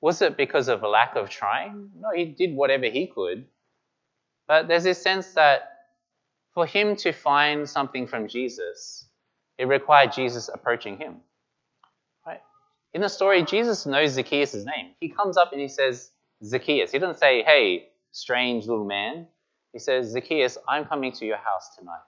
Was 0.00 0.20
it 0.20 0.36
because 0.36 0.68
of 0.68 0.82
a 0.82 0.88
lack 0.88 1.14
of 1.14 1.30
trying? 1.30 1.90
No, 1.96 2.08
he 2.14 2.24
did 2.24 2.54
whatever 2.54 2.86
he 2.86 3.06
could. 3.06 3.46
But 4.48 4.66
there's 4.68 4.82
this 4.82 5.00
sense 5.00 5.28
that 5.34 5.70
for 6.52 6.66
him 6.66 6.96
to 6.96 7.12
find 7.12 7.68
something 7.68 8.06
from 8.06 8.28
Jesus, 8.28 9.06
it 9.58 9.66
required 9.66 10.12
Jesus 10.12 10.50
approaching 10.52 10.98
him. 10.98 11.16
Right? 12.26 12.42
In 12.92 13.00
the 13.00 13.08
story, 13.08 13.44
Jesus 13.44 13.86
knows 13.86 14.10
Zacchaeus' 14.10 14.54
name. 14.54 14.90
He 15.00 15.08
comes 15.08 15.36
up 15.36 15.52
and 15.52 15.60
he 15.60 15.68
says, 15.68 16.10
Zacchaeus. 16.44 16.90
He 16.90 16.98
doesn't 16.98 17.18
say, 17.18 17.42
hey, 17.42 17.88
strange 18.10 18.66
little 18.66 18.84
man. 18.84 19.28
He 19.72 19.78
says, 19.78 20.10
Zacchaeus, 20.10 20.58
I'm 20.68 20.84
coming 20.84 21.12
to 21.12 21.24
your 21.24 21.38
house 21.38 21.76
tonight. 21.78 22.04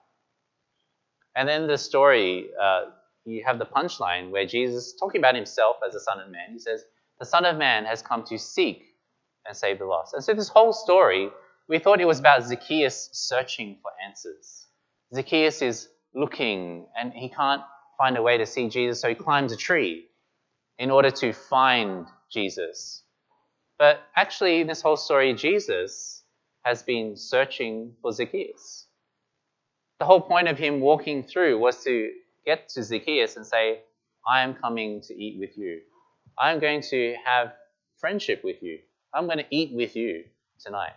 And 1.35 1.47
then 1.47 1.67
the 1.67 1.77
story, 1.77 2.49
uh, 2.61 2.85
you 3.27 3.43
have 3.45 3.59
the 3.59 3.65
punchline 3.65 4.31
where 4.31 4.45
Jesus, 4.45 4.93
talking 4.99 5.19
about 5.19 5.35
himself 5.35 5.77
as 5.85 5.93
the 5.93 5.99
Son 5.99 6.19
of 6.19 6.31
Man, 6.31 6.51
he 6.51 6.59
says, 6.59 6.83
The 7.19 7.25
Son 7.25 7.45
of 7.45 7.57
Man 7.57 7.85
has 7.85 8.01
come 8.01 8.23
to 8.25 8.37
seek 8.37 8.83
and 9.45 9.55
save 9.55 9.79
the 9.79 9.85
lost. 9.85 10.13
And 10.13 10.23
so 10.23 10.33
this 10.33 10.47
whole 10.47 10.73
story, 10.73 11.29
we 11.67 11.79
thought 11.79 11.99
it 11.99 12.05
was 12.05 12.19
about 12.19 12.43
Zacchaeus 12.45 13.09
searching 13.11 13.77
for 13.81 13.91
answers. 14.05 14.67
Zacchaeus 15.13 15.61
is 15.61 15.89
looking 16.13 16.87
and 16.99 17.11
he 17.13 17.29
can't 17.29 17.61
find 17.97 18.17
a 18.17 18.21
way 18.21 18.37
to 18.37 18.45
see 18.45 18.69
Jesus, 18.69 19.01
so 19.01 19.09
he 19.09 19.15
climbs 19.15 19.51
a 19.51 19.57
tree 19.57 20.05
in 20.77 20.91
order 20.91 21.11
to 21.11 21.33
find 21.33 22.07
Jesus. 22.31 23.03
But 23.79 24.01
actually, 24.15 24.61
in 24.61 24.67
this 24.67 24.81
whole 24.81 24.97
story, 24.97 25.33
Jesus 25.33 26.23
has 26.63 26.83
been 26.83 27.15
searching 27.15 27.93
for 28.01 28.11
Zacchaeus. 28.11 28.87
The 29.99 30.05
whole 30.05 30.21
point 30.21 30.47
of 30.47 30.57
him 30.57 30.79
walking 30.79 31.23
through 31.23 31.57
was 31.57 31.83
to 31.83 32.11
get 32.47 32.69
to 32.69 32.81
Zacchaeus 32.81 33.35
and 33.35 33.45
say, 33.45 33.81
I 34.27 34.41
am 34.41 34.55
coming 34.55 35.01
to 35.01 35.13
eat 35.13 35.37
with 35.39 35.57
you. 35.57 35.81
I'm 36.39 36.59
going 36.59 36.81
to 36.89 37.15
have 37.25 37.53
friendship 37.99 38.41
with 38.43 38.63
you. 38.63 38.79
I'm 39.13 39.25
going 39.25 39.39
to 39.39 39.45
eat 39.51 39.73
with 39.73 39.95
you 39.95 40.23
tonight. 40.59 40.95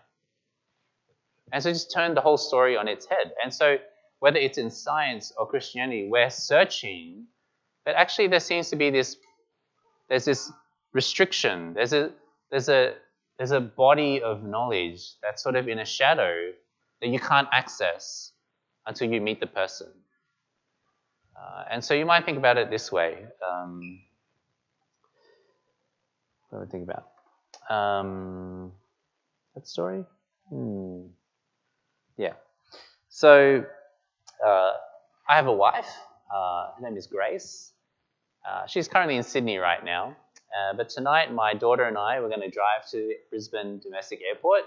And 1.52 1.62
so 1.62 1.72
just 1.72 1.92
turn 1.92 2.14
the 2.14 2.20
whole 2.20 2.36
story 2.38 2.76
on 2.76 2.86
its 2.86 3.06
head. 3.06 3.32
And 3.42 3.52
so 3.52 3.78
whether 4.20 4.38
it's 4.38 4.58
in 4.58 4.70
science 4.70 5.32
or 5.36 5.46
Christianity, 5.48 6.08
we're 6.08 6.30
searching, 6.30 7.26
but 7.84 7.96
actually 7.96 8.28
there 8.28 8.40
seems 8.40 8.70
to 8.70 8.76
be 8.76 8.90
this 8.90 9.16
there's 10.08 10.24
this 10.24 10.52
restriction. 10.92 11.74
There's 11.74 11.92
a 11.92 12.10
there's 12.50 12.68
a 12.68 12.94
there's 13.38 13.52
a 13.52 13.60
body 13.60 14.22
of 14.22 14.44
knowledge 14.44 15.02
that's 15.22 15.42
sort 15.42 15.56
of 15.56 15.68
in 15.68 15.78
a 15.78 15.84
shadow 15.84 16.52
that 17.00 17.08
you 17.08 17.18
can't 17.18 17.48
access 17.52 18.32
until 18.86 19.10
you 19.10 19.20
meet 19.20 19.40
the 19.40 19.46
person. 19.46 19.88
Uh, 21.40 21.64
and 21.70 21.84
so 21.84 21.94
you 21.94 22.04
might 22.04 22.24
think 22.24 22.38
about 22.38 22.58
it 22.58 22.70
this 22.70 22.92
way. 22.92 23.24
Um, 23.48 24.00
what 26.50 26.60
do 26.60 26.64
I 26.66 26.68
think 26.68 26.88
about? 26.88 27.74
Um, 27.74 28.72
that 29.54 29.66
story? 29.66 30.04
Hmm. 30.48 31.02
Yeah. 32.16 32.34
So 33.08 33.64
uh, 34.44 34.72
I 35.28 35.36
have 35.36 35.46
a 35.46 35.52
wife. 35.52 35.88
Uh, 36.34 36.70
her 36.76 36.82
name 36.82 36.96
is 36.96 37.06
Grace. 37.06 37.72
Uh, 38.48 38.66
she's 38.66 38.88
currently 38.88 39.16
in 39.16 39.22
Sydney 39.22 39.58
right 39.58 39.84
now. 39.84 40.16
Uh, 40.50 40.76
but 40.76 40.88
tonight, 40.88 41.32
my 41.32 41.54
daughter 41.54 41.84
and 41.84 41.96
I, 41.96 42.20
we're 42.20 42.28
going 42.28 42.40
to 42.40 42.50
drive 42.50 42.88
to 42.90 43.14
Brisbane 43.30 43.78
Domestic 43.78 44.20
Airport 44.28 44.62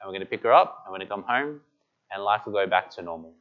and 0.00 0.06
we're 0.06 0.12
going 0.12 0.20
to 0.20 0.26
pick 0.26 0.42
her 0.42 0.52
up 0.52 0.84
and 0.84 0.92
we're 0.92 0.98
going 0.98 1.08
to 1.08 1.12
come 1.12 1.24
home 1.24 1.60
and 2.12 2.22
life 2.22 2.42
will 2.46 2.52
go 2.52 2.66
back 2.66 2.90
to 2.90 3.02
normal. 3.02 3.34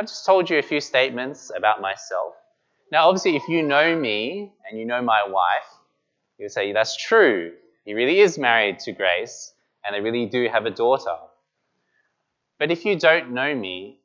I've 0.00 0.06
just 0.06 0.24
told 0.24 0.48
you 0.48 0.58
a 0.58 0.62
few 0.62 0.80
statements 0.80 1.52
about 1.54 1.82
myself. 1.82 2.32
Now, 2.90 3.08
obviously, 3.08 3.36
if 3.36 3.46
you 3.48 3.62
know 3.62 3.94
me 3.94 4.50
and 4.66 4.80
you 4.80 4.86
know 4.86 5.02
my 5.02 5.24
wife, 5.28 5.68
you'll 6.38 6.48
say, 6.48 6.72
that's 6.72 6.96
true. 6.96 7.52
He 7.84 7.92
really 7.92 8.20
is 8.20 8.38
married 8.38 8.78
to 8.78 8.92
Grace 8.92 9.52
and 9.84 9.94
they 9.94 10.00
really 10.00 10.24
do 10.24 10.48
have 10.48 10.64
a 10.64 10.70
daughter. 10.70 11.18
But 12.58 12.70
if 12.70 12.86
you 12.86 12.98
don't 12.98 13.32
know 13.32 13.54
me, 13.54 13.98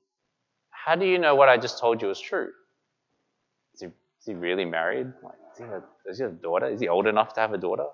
how 0.70 0.96
do 0.96 1.06
you 1.06 1.18
know 1.18 1.34
what 1.34 1.48
I 1.48 1.56
just 1.56 1.80
told 1.80 2.02
you 2.02 2.10
is 2.10 2.20
true? 2.20 2.50
Is 3.74 3.80
he, 3.80 3.86
is 3.86 4.26
he 4.26 4.34
really 4.34 4.66
married? 4.66 5.14
Like, 5.24 5.36
does, 5.58 5.66
he 5.66 6.10
does 6.10 6.18
he 6.18 6.26
a 6.26 6.30
daughter? 6.30 6.68
Is 6.68 6.82
he 6.82 6.90
old 6.90 7.08
enough 7.08 7.32
to 7.36 7.40
have 7.40 7.54
a 7.54 7.58
daughter? 7.58 7.88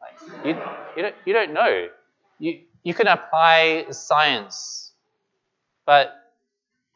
Like, 0.00 0.46
you, 0.46 0.56
you, 0.96 1.02
don't, 1.02 1.14
you 1.26 1.32
don't 1.32 1.52
know. 1.52 1.88
You, 2.38 2.60
you 2.84 2.94
can 2.94 3.08
apply 3.08 3.86
science, 3.90 4.92
but 5.84 6.14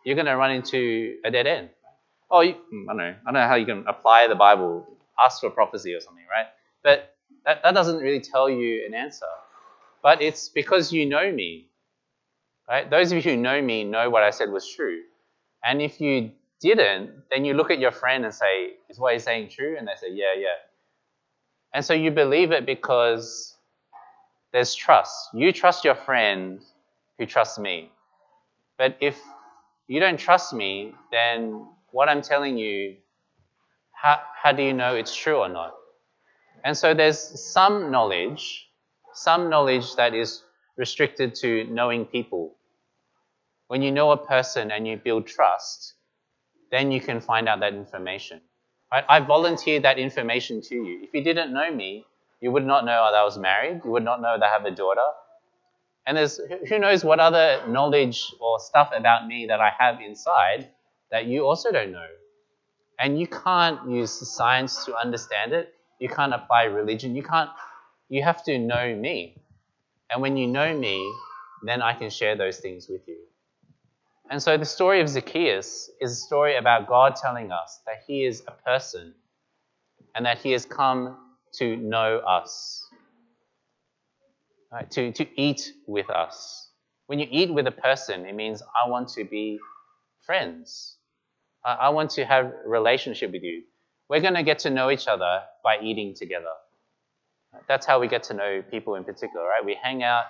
you're 0.04 0.14
going 0.14 0.26
to 0.26 0.36
run 0.36 0.50
into 0.50 1.16
a 1.24 1.30
dead 1.30 1.46
end. 1.46 1.70
Oh, 2.30 2.40
you, 2.40 2.54
hmm, 2.70 2.88
I 2.88 2.92
don't 2.92 2.96
know. 2.98 3.14
I 3.26 3.32
don't 3.32 3.34
know 3.34 3.48
how 3.48 3.54
you 3.56 3.66
can 3.66 3.84
apply 3.86 4.26
the 4.28 4.34
Bible, 4.34 4.86
ask 5.22 5.40
for 5.40 5.50
prophecy 5.50 5.94
or 5.94 6.00
something, 6.00 6.24
right? 6.30 6.46
But 6.82 7.14
that, 7.44 7.62
that 7.62 7.74
doesn't 7.74 7.98
really 7.98 8.20
tell 8.20 8.48
you 8.48 8.84
an 8.86 8.94
answer. 8.94 9.26
But 10.02 10.22
it's 10.22 10.48
because 10.48 10.92
you 10.92 11.06
know 11.06 11.30
me. 11.30 11.68
Right? 12.68 12.88
Those 12.88 13.12
of 13.12 13.16
you 13.24 13.32
who 13.32 13.36
know 13.36 13.60
me 13.60 13.84
know 13.84 14.08
what 14.08 14.22
I 14.22 14.30
said 14.30 14.50
was 14.50 14.68
true. 14.68 15.02
And 15.64 15.82
if 15.82 16.00
you 16.00 16.32
didn't, 16.60 17.10
then 17.30 17.44
you 17.44 17.54
look 17.54 17.70
at 17.70 17.78
your 17.78 17.92
friend 17.92 18.24
and 18.24 18.32
say, 18.32 18.74
Is 18.88 18.98
what 18.98 19.12
he's 19.12 19.24
saying 19.24 19.50
true? 19.50 19.76
And 19.78 19.86
they 19.86 19.92
say, 20.00 20.08
Yeah, 20.10 20.34
yeah. 20.36 20.48
And 21.74 21.84
so 21.84 21.94
you 21.94 22.10
believe 22.10 22.52
it 22.52 22.66
because 22.66 23.56
there's 24.52 24.74
trust. 24.74 25.28
You 25.34 25.52
trust 25.52 25.84
your 25.84 25.94
friend 25.94 26.60
who 27.18 27.26
trusts 27.26 27.58
me. 27.58 27.90
But 28.78 28.96
if 29.00 29.18
you 29.92 30.00
don't 30.00 30.16
trust 30.16 30.54
me, 30.54 30.94
then 31.10 31.66
what 31.90 32.08
I'm 32.08 32.22
telling 32.22 32.56
you, 32.56 32.96
how, 33.92 34.20
how 34.42 34.52
do 34.52 34.62
you 34.62 34.72
know 34.72 34.94
it's 34.94 35.14
true 35.14 35.36
or 35.36 35.50
not? 35.50 35.74
And 36.64 36.74
so 36.74 36.94
there's 36.94 37.18
some 37.18 37.90
knowledge, 37.90 38.70
some 39.12 39.50
knowledge 39.50 39.94
that 39.96 40.14
is 40.14 40.44
restricted 40.78 41.34
to 41.42 41.64
knowing 41.64 42.06
people. 42.06 42.54
When 43.68 43.82
you 43.82 43.92
know 43.92 44.12
a 44.12 44.16
person 44.16 44.70
and 44.70 44.88
you 44.88 44.96
build 44.96 45.26
trust, 45.26 45.92
then 46.70 46.90
you 46.90 47.00
can 47.02 47.20
find 47.20 47.46
out 47.46 47.60
that 47.60 47.74
information. 47.74 48.40
Right? 48.90 49.04
I 49.10 49.20
volunteered 49.20 49.82
that 49.82 49.98
information 49.98 50.62
to 50.62 50.74
you. 50.74 51.00
If 51.02 51.10
you 51.12 51.22
didn't 51.22 51.52
know 51.52 51.70
me, 51.70 52.06
you 52.40 52.50
would 52.50 52.64
not 52.64 52.86
know 52.86 53.10
that 53.12 53.18
I 53.18 53.24
was 53.24 53.36
married. 53.36 53.82
You 53.84 53.90
would 53.90 54.04
not 54.04 54.22
know 54.22 54.38
that 54.40 54.46
I 54.46 54.50
have 54.50 54.64
a 54.64 54.70
daughter. 54.70 55.08
And 56.06 56.16
there's 56.16 56.40
who 56.68 56.78
knows 56.78 57.04
what 57.04 57.20
other 57.20 57.62
knowledge 57.68 58.34
or 58.40 58.58
stuff 58.58 58.90
about 58.94 59.26
me 59.26 59.46
that 59.46 59.60
I 59.60 59.70
have 59.78 60.00
inside 60.00 60.68
that 61.10 61.26
you 61.26 61.46
also 61.46 61.70
don't 61.70 61.92
know. 61.92 62.08
And 62.98 63.18
you 63.18 63.26
can't 63.26 63.88
use 63.88 64.12
science 64.34 64.84
to 64.86 64.96
understand 64.96 65.52
it. 65.52 65.74
You 65.98 66.08
can't 66.08 66.34
apply 66.34 66.64
religion. 66.64 67.14
You 67.14 67.22
can't 67.22 67.50
you 68.08 68.22
have 68.22 68.44
to 68.44 68.58
know 68.58 68.94
me. 68.94 69.36
And 70.10 70.20
when 70.20 70.36
you 70.36 70.46
know 70.46 70.76
me, 70.76 71.10
then 71.62 71.80
I 71.80 71.94
can 71.94 72.10
share 72.10 72.36
those 72.36 72.58
things 72.58 72.88
with 72.88 73.06
you. 73.08 73.18
And 74.30 74.42
so 74.42 74.56
the 74.56 74.64
story 74.64 75.00
of 75.00 75.08
Zacchaeus 75.08 75.90
is 76.00 76.12
a 76.12 76.14
story 76.14 76.56
about 76.56 76.86
God 76.86 77.16
telling 77.16 77.52
us 77.52 77.80
that 77.86 78.02
he 78.06 78.24
is 78.24 78.42
a 78.46 78.52
person 78.52 79.14
and 80.14 80.26
that 80.26 80.38
he 80.38 80.52
has 80.52 80.64
come 80.64 81.16
to 81.54 81.76
know 81.76 82.18
us, 82.18 82.81
right? 84.72 84.90
to, 84.90 85.12
to 85.12 85.26
eat 85.40 85.72
with 85.86 86.08
us. 86.10 86.70
When 87.06 87.18
you 87.18 87.26
eat 87.30 87.52
with 87.52 87.66
a 87.66 87.72
person, 87.72 88.24
it 88.26 88.34
means 88.34 88.62
I 88.62 88.88
want 88.88 89.08
to 89.10 89.24
be 89.24 89.58
friends. 90.24 90.96
I, 91.64 91.74
I 91.74 91.88
want 91.90 92.10
to 92.12 92.24
have 92.24 92.46
a 92.46 92.68
relationship 92.68 93.32
with 93.32 93.42
you. 93.42 93.62
We're 94.08 94.20
going 94.20 94.34
to 94.34 94.42
get 94.42 94.60
to 94.60 94.70
know 94.70 94.90
each 94.90 95.08
other 95.08 95.42
by 95.62 95.78
eating 95.82 96.14
together. 96.14 96.52
That's 97.68 97.84
how 97.84 98.00
we 98.00 98.08
get 98.08 98.22
to 98.24 98.34
know 98.34 98.62
people 98.70 98.94
in 98.94 99.04
particular, 99.04 99.44
right? 99.46 99.64
We 99.64 99.76
hang 99.80 100.02
out 100.02 100.24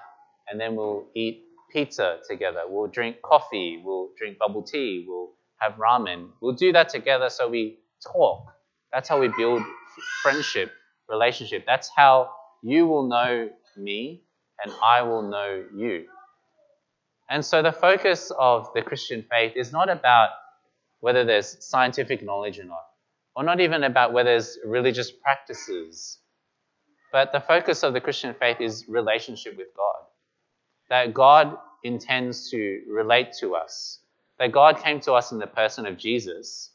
and 0.50 0.60
then 0.60 0.74
we'll 0.74 1.06
eat 1.14 1.44
pizza 1.70 2.18
together. 2.28 2.60
We'll 2.68 2.88
drink 2.88 3.22
coffee. 3.22 3.80
We'll 3.84 4.10
drink 4.18 4.38
bubble 4.38 4.62
tea. 4.62 5.04
We'll 5.06 5.30
have 5.58 5.74
ramen. 5.74 6.28
We'll 6.40 6.54
do 6.54 6.72
that 6.72 6.88
together 6.88 7.30
so 7.30 7.48
we 7.48 7.78
talk. 8.12 8.52
That's 8.92 9.08
how 9.08 9.20
we 9.20 9.28
build 9.36 9.62
friendship, 10.22 10.72
relationship. 11.08 11.64
That's 11.64 11.90
how 11.94 12.30
you 12.62 12.86
will 12.86 13.08
know 13.08 13.48
me 13.76 14.22
and 14.64 14.72
I 14.82 15.02
will 15.02 15.22
know 15.22 15.64
you. 15.74 16.06
And 17.30 17.44
so 17.44 17.62
the 17.62 17.72
focus 17.72 18.30
of 18.38 18.68
the 18.74 18.82
Christian 18.82 19.24
faith 19.30 19.52
is 19.56 19.72
not 19.72 19.88
about 19.88 20.30
whether 21.00 21.24
there's 21.24 21.64
scientific 21.64 22.22
knowledge 22.22 22.58
or 22.58 22.64
not, 22.64 22.84
or 23.34 23.42
not 23.42 23.60
even 23.60 23.84
about 23.84 24.12
whether 24.12 24.30
there's 24.30 24.58
religious 24.64 25.10
practices 25.10 26.18
but 27.12 27.30
the 27.30 27.40
focus 27.40 27.82
of 27.82 27.92
the 27.92 28.00
Christian 28.00 28.34
faith 28.34 28.56
is 28.60 28.86
relationship 28.88 29.58
with 29.58 29.68
God. 29.76 30.06
That 30.88 31.12
God 31.12 31.58
intends 31.84 32.50
to 32.50 32.80
relate 32.88 33.34
to 33.40 33.54
us. 33.54 34.00
That 34.38 34.50
God 34.50 34.82
came 34.82 34.98
to 35.00 35.12
us 35.12 35.30
in 35.30 35.38
the 35.38 35.46
person 35.46 35.84
of 35.84 35.98
Jesus. 35.98 36.70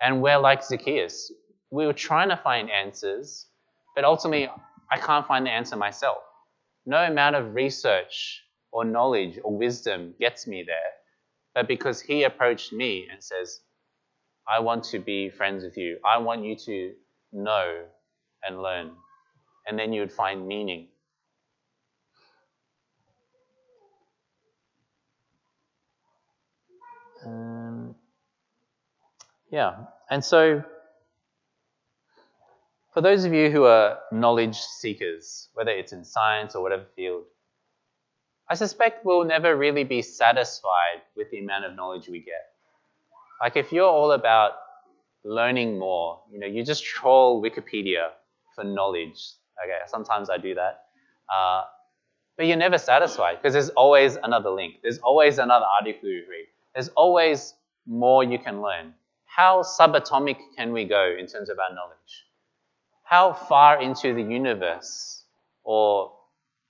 And 0.00 0.22
we're 0.22 0.38
like 0.38 0.62
Zacchaeus. 0.62 1.32
We 1.70 1.84
were 1.84 1.92
trying 1.92 2.28
to 2.28 2.36
find 2.36 2.70
answers, 2.70 3.46
but 3.96 4.04
ultimately, 4.04 4.48
I 4.90 4.98
can't 4.98 5.26
find 5.26 5.44
the 5.44 5.50
answer 5.50 5.74
myself. 5.74 6.18
No 6.86 6.98
amount 6.98 7.36
of 7.36 7.54
research 7.54 8.42
or 8.72 8.84
knowledge 8.84 9.38
or 9.42 9.56
wisdom 9.56 10.14
gets 10.20 10.46
me 10.46 10.62
there. 10.66 10.92
But 11.54 11.68
because 11.68 12.00
he 12.00 12.22
approached 12.22 12.72
me 12.72 13.08
and 13.10 13.22
says, 13.22 13.60
I 14.48 14.60
want 14.60 14.84
to 14.84 14.98
be 14.98 15.28
friends 15.28 15.64
with 15.64 15.76
you, 15.76 15.98
I 16.04 16.18
want 16.18 16.44
you 16.44 16.56
to 16.56 16.92
know 17.32 17.84
and 18.46 18.62
learn 18.62 18.92
and 19.66 19.78
then 19.78 19.92
you 19.92 20.00
would 20.00 20.12
find 20.12 20.46
meaning. 20.46 20.88
Um, 27.24 27.96
yeah, 29.50 29.74
and 30.10 30.24
so 30.24 30.62
for 32.96 33.02
those 33.02 33.26
of 33.26 33.34
you 33.34 33.50
who 33.50 33.64
are 33.64 33.98
knowledge 34.10 34.56
seekers, 34.56 35.50
whether 35.52 35.70
it's 35.70 35.92
in 35.92 36.02
science 36.02 36.54
or 36.54 36.62
whatever 36.62 36.86
field, 36.96 37.24
I 38.48 38.54
suspect 38.54 39.04
we'll 39.04 39.24
never 39.24 39.54
really 39.54 39.84
be 39.84 40.00
satisfied 40.00 41.02
with 41.14 41.30
the 41.30 41.40
amount 41.40 41.66
of 41.66 41.76
knowledge 41.76 42.08
we 42.08 42.20
get. 42.20 42.54
Like 43.42 43.54
if 43.54 43.70
you're 43.70 43.84
all 43.84 44.12
about 44.12 44.52
learning 45.24 45.78
more, 45.78 46.22
you 46.32 46.38
know, 46.38 46.46
you 46.46 46.64
just 46.64 46.86
troll 46.86 47.42
Wikipedia 47.42 48.12
for 48.54 48.64
knowledge. 48.64 49.22
Okay, 49.62 49.78
sometimes 49.88 50.30
I 50.30 50.38
do 50.38 50.54
that. 50.54 50.84
Uh, 51.30 51.64
but 52.38 52.46
you're 52.46 52.56
never 52.56 52.78
satisfied 52.78 53.42
because 53.42 53.52
there's 53.52 53.68
always 53.76 54.16
another 54.22 54.48
link. 54.48 54.76
There's 54.82 55.00
always 55.00 55.36
another 55.36 55.66
article 55.78 56.08
you 56.08 56.24
read. 56.30 56.46
There's 56.74 56.88
always 56.96 57.52
more 57.86 58.24
you 58.24 58.38
can 58.38 58.62
learn. 58.62 58.94
How 59.26 59.60
subatomic 59.62 60.38
can 60.56 60.72
we 60.72 60.86
go 60.86 61.14
in 61.20 61.26
terms 61.26 61.50
of 61.50 61.58
our 61.58 61.74
knowledge? 61.74 62.25
How 63.08 63.32
far 63.32 63.80
into 63.80 64.14
the 64.14 64.22
universe, 64.22 65.22
or 65.62 66.12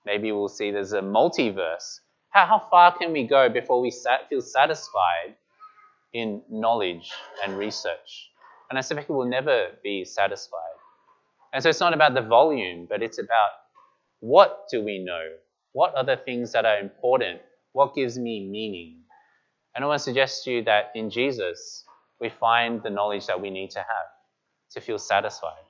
maybe 0.04 0.32
we'll 0.32 0.48
see 0.48 0.70
there's 0.70 0.92
a 0.92 1.00
multiverse, 1.00 2.00
how, 2.28 2.44
how 2.44 2.58
far 2.70 2.94
can 2.94 3.12
we 3.12 3.26
go 3.26 3.48
before 3.48 3.80
we 3.80 3.90
sat, 3.90 4.28
feel 4.28 4.42
satisfied 4.42 5.34
in 6.12 6.42
knowledge 6.50 7.10
and 7.42 7.56
research? 7.56 8.30
And 8.68 8.78
I 8.78 8.82
suspect 8.82 9.08
we'll 9.08 9.26
never 9.26 9.68
be 9.82 10.04
satisfied. 10.04 10.76
And 11.54 11.62
so 11.62 11.70
it's 11.70 11.80
not 11.80 11.94
about 11.94 12.12
the 12.12 12.20
volume, 12.20 12.86
but 12.86 13.02
it's 13.02 13.18
about 13.18 13.50
what 14.20 14.64
do 14.70 14.84
we 14.84 14.98
know? 15.02 15.28
What 15.72 15.96
are 15.96 16.04
the 16.04 16.18
things 16.18 16.52
that 16.52 16.66
are 16.66 16.78
important? 16.78 17.40
What 17.72 17.94
gives 17.94 18.18
me 18.18 18.46
meaning? 18.46 19.00
And 19.74 19.82
I 19.82 19.88
want 19.88 20.00
to 20.00 20.04
suggest 20.04 20.44
to 20.44 20.50
you 20.50 20.64
that 20.64 20.90
in 20.94 21.08
Jesus, 21.08 21.84
we 22.20 22.28
find 22.28 22.82
the 22.82 22.90
knowledge 22.90 23.26
that 23.26 23.40
we 23.40 23.48
need 23.48 23.70
to 23.70 23.78
have 23.78 24.08
to 24.72 24.80
feel 24.82 24.98
satisfied. 24.98 25.65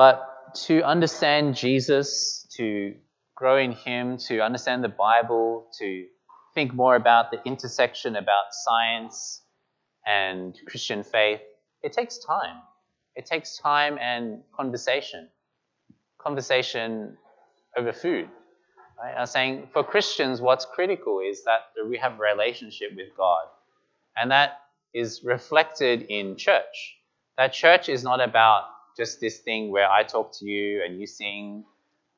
But 0.00 0.54
to 0.68 0.80
understand 0.80 1.56
Jesus, 1.56 2.46
to 2.56 2.94
grow 3.34 3.58
in 3.58 3.72
Him, 3.72 4.16
to 4.28 4.40
understand 4.40 4.82
the 4.82 4.88
Bible, 4.88 5.66
to 5.78 6.06
think 6.54 6.72
more 6.72 6.96
about 6.96 7.30
the 7.30 7.38
intersection 7.44 8.16
about 8.16 8.46
science 8.64 9.42
and 10.06 10.58
Christian 10.66 11.02
faith, 11.02 11.42
it 11.82 11.92
takes 11.92 12.16
time. 12.16 12.62
It 13.14 13.26
takes 13.26 13.58
time 13.58 13.98
and 14.00 14.40
conversation. 14.56 15.28
Conversation 16.16 17.18
over 17.76 17.92
food. 17.92 18.26
Right? 18.98 19.14
I 19.14 19.20
was 19.20 19.30
saying 19.30 19.68
for 19.70 19.84
Christians, 19.84 20.40
what's 20.40 20.64
critical 20.64 21.20
is 21.20 21.44
that 21.44 21.60
we 21.86 21.98
have 21.98 22.14
a 22.14 22.22
relationship 22.22 22.92
with 22.96 23.14
God. 23.18 23.44
And 24.16 24.30
that 24.30 24.62
is 24.94 25.20
reflected 25.24 26.06
in 26.08 26.36
church. 26.38 26.96
That 27.36 27.52
church 27.52 27.90
is 27.90 28.02
not 28.02 28.22
about 28.22 28.64
just 28.96 29.20
this 29.20 29.38
thing 29.38 29.70
where 29.70 29.90
I 29.90 30.02
talk 30.02 30.32
to 30.38 30.46
you 30.46 30.82
and 30.84 31.00
you 31.00 31.06
sing, 31.06 31.64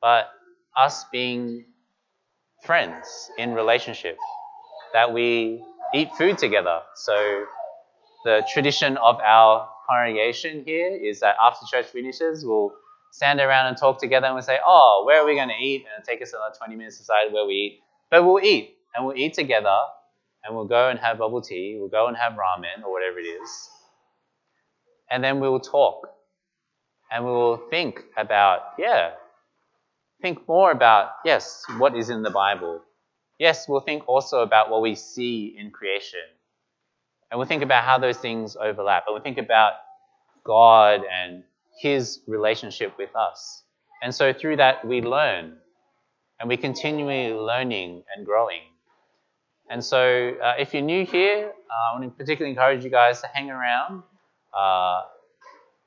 but 0.01 0.29
us 0.77 1.05
being 1.11 1.65
friends 2.63 3.29
in 3.37 3.53
relationship, 3.53 4.17
that 4.93 5.13
we 5.13 5.63
eat 5.93 6.09
food 6.17 6.37
together. 6.37 6.81
So 6.95 7.45
the 8.23 8.45
tradition 8.51 8.97
of 8.97 9.19
our 9.19 9.69
congregation 9.87 10.63
here 10.65 10.95
is 10.95 11.19
that 11.19 11.35
after 11.41 11.65
church 11.65 11.87
finishes, 11.87 12.45
we'll 12.45 12.73
stand 13.11 13.39
around 13.39 13.67
and 13.67 13.77
talk 13.77 13.99
together 13.99 14.25
and 14.27 14.35
we'll 14.35 14.43
say, 14.43 14.59
oh, 14.65 15.03
where 15.05 15.21
are 15.21 15.25
we 15.25 15.35
going 15.35 15.49
to 15.49 15.55
eat? 15.55 15.85
And 15.85 16.01
it'll 16.01 16.05
take 16.05 16.21
us 16.21 16.33
another 16.33 16.55
20 16.57 16.75
minutes 16.75 16.97
to 16.97 17.03
decide 17.03 17.31
where 17.31 17.45
we 17.45 17.53
eat. 17.53 17.79
But 18.09 18.23
we'll 18.23 18.43
eat 18.43 18.77
and 18.95 19.05
we'll 19.05 19.17
eat 19.17 19.33
together 19.33 19.77
and 20.43 20.55
we'll 20.55 20.67
go 20.67 20.89
and 20.89 20.99
have 20.99 21.19
bubble 21.19 21.41
tea, 21.41 21.77
we'll 21.79 21.89
go 21.89 22.07
and 22.07 22.17
have 22.17 22.33
ramen 22.33 22.83
or 22.83 22.91
whatever 22.91 23.19
it 23.19 23.23
is. 23.23 23.69
And 25.09 25.23
then 25.23 25.39
we 25.39 25.47
will 25.47 25.59
talk 25.59 26.07
and 27.13 27.23
we 27.23 27.29
will 27.29 27.57
think 27.69 28.03
about, 28.17 28.61
yeah, 28.79 29.11
think 30.21 30.47
more 30.47 30.71
about, 30.71 31.11
yes, 31.23 31.63
what 31.77 31.95
is 31.95 32.09
in 32.09 32.23
the 32.23 32.31
Bible. 32.31 32.81
Yes, 33.37 33.67
we'll 33.67 33.81
think 33.81 34.07
also 34.07 34.41
about 34.41 34.71
what 34.71 34.81
we 34.81 34.95
see 34.95 35.55
in 35.57 35.69
creation. 35.69 36.25
And 37.29 37.37
we'll 37.37 37.47
think 37.47 37.61
about 37.61 37.83
how 37.83 37.99
those 37.99 38.17
things 38.17 38.55
overlap. 38.55 39.03
And 39.05 39.13
we'll 39.13 39.21
think 39.21 39.37
about 39.37 39.73
God 40.43 41.01
and 41.01 41.43
his 41.79 42.21
relationship 42.25 42.97
with 42.97 43.15
us. 43.15 43.61
And 44.01 44.13
so 44.13 44.33
through 44.33 44.57
that, 44.57 44.83
we 44.83 45.01
learn 45.01 45.57
and 46.39 46.49
we're 46.49 46.57
continually 46.57 47.31
learning 47.31 48.03
and 48.15 48.25
growing. 48.25 48.61
And 49.69 49.83
so 49.83 50.33
uh, 50.43 50.53
if 50.57 50.73
you're 50.73 50.81
new 50.81 51.05
here, 51.05 51.51
uh, 51.71 51.91
I 51.91 51.99
want 51.99 52.11
to 52.11 52.17
particularly 52.17 52.51
encourage 52.51 52.83
you 52.83 52.89
guys 52.89 53.21
to 53.21 53.27
hang 53.27 53.51
around 53.51 54.03
uh, 54.57 55.01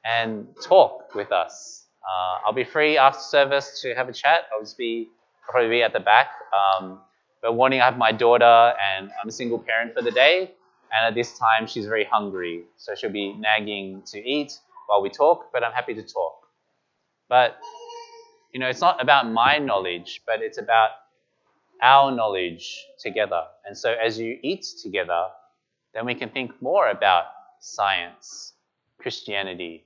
and 0.06 0.46
talk 0.62 1.14
with 1.14 1.32
us. 1.32 1.86
Uh, 2.06 2.46
I'll 2.46 2.52
be 2.52 2.64
free 2.64 2.96
after 2.96 3.20
service 3.20 3.80
to 3.82 3.94
have 3.94 4.08
a 4.08 4.12
chat. 4.12 4.42
I'll 4.52 4.60
just 4.60 4.78
be 4.78 5.08
probably 5.48 5.70
be 5.70 5.82
at 5.82 5.92
the 5.92 6.00
back. 6.00 6.28
Um, 6.54 7.00
but 7.42 7.54
morning, 7.54 7.80
I 7.80 7.86
have 7.86 7.98
my 7.98 8.12
daughter, 8.12 8.44
and 8.44 9.10
I'm 9.20 9.28
a 9.28 9.32
single 9.32 9.58
parent 9.58 9.94
for 9.94 10.02
the 10.02 10.10
day. 10.10 10.52
And 10.96 11.06
at 11.06 11.14
this 11.14 11.38
time, 11.38 11.66
she's 11.66 11.86
very 11.86 12.04
hungry, 12.04 12.64
so 12.76 12.94
she'll 12.94 13.10
be 13.10 13.34
nagging 13.34 14.02
to 14.06 14.18
eat 14.18 14.52
while 14.86 15.02
we 15.02 15.10
talk, 15.10 15.52
but 15.52 15.64
I'm 15.64 15.72
happy 15.72 15.94
to 15.94 16.02
talk. 16.02 16.46
But, 17.28 17.56
you 18.52 18.60
know, 18.60 18.68
it's 18.68 18.80
not 18.80 19.02
about 19.02 19.30
my 19.30 19.58
knowledge, 19.58 20.22
but 20.26 20.40
it's 20.42 20.58
about 20.58 20.90
our 21.82 22.12
knowledge 22.12 22.86
together. 23.00 23.42
And 23.66 23.76
so 23.76 23.92
as 23.92 24.18
you 24.18 24.38
eat 24.42 24.64
together, 24.82 25.26
then 25.92 26.06
we 26.06 26.14
can 26.14 26.28
think 26.28 26.62
more 26.62 26.88
about 26.88 27.24
science, 27.58 28.52
Christianity, 28.98 29.85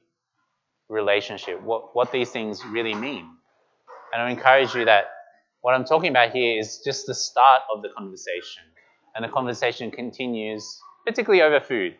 relationship, 0.90 1.62
what, 1.62 1.94
what 1.94 2.12
these 2.12 2.30
things 2.30 2.64
really 2.66 2.94
mean. 2.94 3.28
And 4.12 4.22
I 4.22 4.30
encourage 4.30 4.74
you 4.74 4.84
that 4.84 5.04
what 5.62 5.74
I'm 5.74 5.84
talking 5.84 6.10
about 6.10 6.30
here 6.30 6.58
is 6.58 6.80
just 6.84 7.06
the 7.06 7.14
start 7.14 7.62
of 7.74 7.82
the 7.82 7.88
conversation. 7.96 8.64
And 9.14 9.24
the 9.24 9.28
conversation 9.28 9.90
continues, 9.90 10.80
particularly 11.06 11.42
over 11.42 11.60
food. 11.60 11.96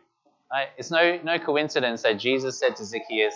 Right? 0.53 0.69
It's 0.77 0.91
no, 0.91 1.19
no 1.23 1.39
coincidence 1.39 2.03
that 2.03 2.19
Jesus 2.19 2.59
said 2.59 2.77
to 2.77 2.85
Zacchaeus, 2.85 3.35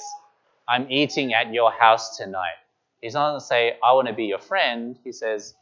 I'm 0.69 0.91
eating 0.91 1.35
at 1.35 1.53
your 1.53 1.71
house 1.71 2.17
tonight. 2.17 2.59
He's 3.01 3.15
not 3.15 3.31
going 3.31 3.41
to 3.41 3.47
say, 3.47 3.77
I 3.85 3.93
want 3.93 4.09
to 4.09 4.15
be 4.15 4.25
your 4.25 4.39
friend. 4.39 4.99
He 5.05 5.13
says, 5.13 5.55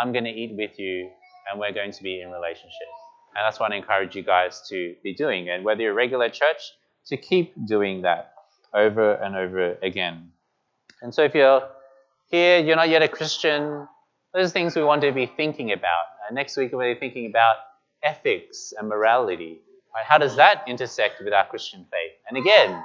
I'm 0.00 0.12
going 0.12 0.24
to 0.24 0.30
eat 0.30 0.54
with 0.54 0.78
you 0.78 1.10
and 1.50 1.58
we're 1.58 1.72
going 1.72 1.92
to 1.92 2.02
be 2.02 2.20
in 2.20 2.30
relationship. 2.30 2.88
And 3.34 3.44
that's 3.44 3.58
what 3.58 3.72
I 3.72 3.76
encourage 3.76 4.14
you 4.14 4.22
guys 4.22 4.62
to 4.68 4.94
be 5.02 5.14
doing. 5.14 5.48
And 5.48 5.64
whether 5.64 5.82
you're 5.82 5.92
a 5.92 5.94
regular 5.94 6.28
church, 6.28 6.60
to 7.06 7.16
keep 7.16 7.54
doing 7.66 8.02
that 8.02 8.32
over 8.74 9.14
and 9.14 9.36
over 9.36 9.76
again. 9.82 10.32
And 11.02 11.14
so 11.14 11.22
if 11.22 11.34
you're 11.34 11.62
here, 12.28 12.58
you're 12.60 12.76
not 12.76 12.88
yet 12.88 13.02
a 13.02 13.08
Christian, 13.08 13.88
those 14.32 14.46
are 14.46 14.50
things 14.50 14.76
we 14.76 14.84
want 14.84 15.02
to 15.02 15.12
be 15.12 15.26
thinking 15.26 15.72
about. 15.72 16.04
And 16.28 16.36
next 16.36 16.56
week, 16.56 16.72
we'll 16.72 16.94
be 16.94 16.98
thinking 16.98 17.26
about 17.26 17.56
ethics 18.02 18.72
and 18.78 18.88
morality. 18.88 19.60
Right? 19.94 20.04
How 20.04 20.18
does 20.18 20.36
that 20.36 20.64
intersect 20.68 21.20
with 21.22 21.32
our 21.32 21.46
Christian 21.46 21.86
faith? 21.90 22.12
And 22.28 22.38
again, 22.38 22.82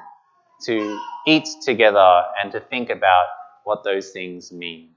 to 0.66 1.00
eat 1.28 1.48
together 1.62 2.24
and 2.42 2.52
to 2.52 2.60
think 2.60 2.90
about 2.90 3.26
what 3.64 3.84
those 3.84 4.12
things 4.12 4.52
mean. 4.52 4.90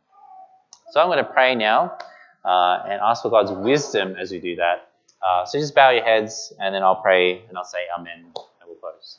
So 0.92 1.01
I'm 1.01 1.09
going 1.09 1.18
to 1.18 1.31
pray 1.31 1.55
now 1.55 1.98
uh, 2.44 2.83
and 2.88 3.01
ask 3.03 3.22
for 3.22 3.31
God's 3.31 3.51
wisdom 3.51 4.16
as 4.18 4.31
we 4.31 4.40
do 4.40 4.57
that. 4.57 4.88
Uh, 5.27 5.44
so 5.44 5.59
just 5.59 5.74
bow 5.74 5.90
your 5.90 6.05
heads 6.05 6.53
and 6.61 6.74
then 6.74 6.83
I'll 6.83 7.03
pray 7.03 7.42
and 7.48 7.59
I'll 7.59 7.64
say 7.64 7.79
Amen 7.98 8.24
and 8.24 8.35
we'll 8.66 8.77
close. 8.77 9.18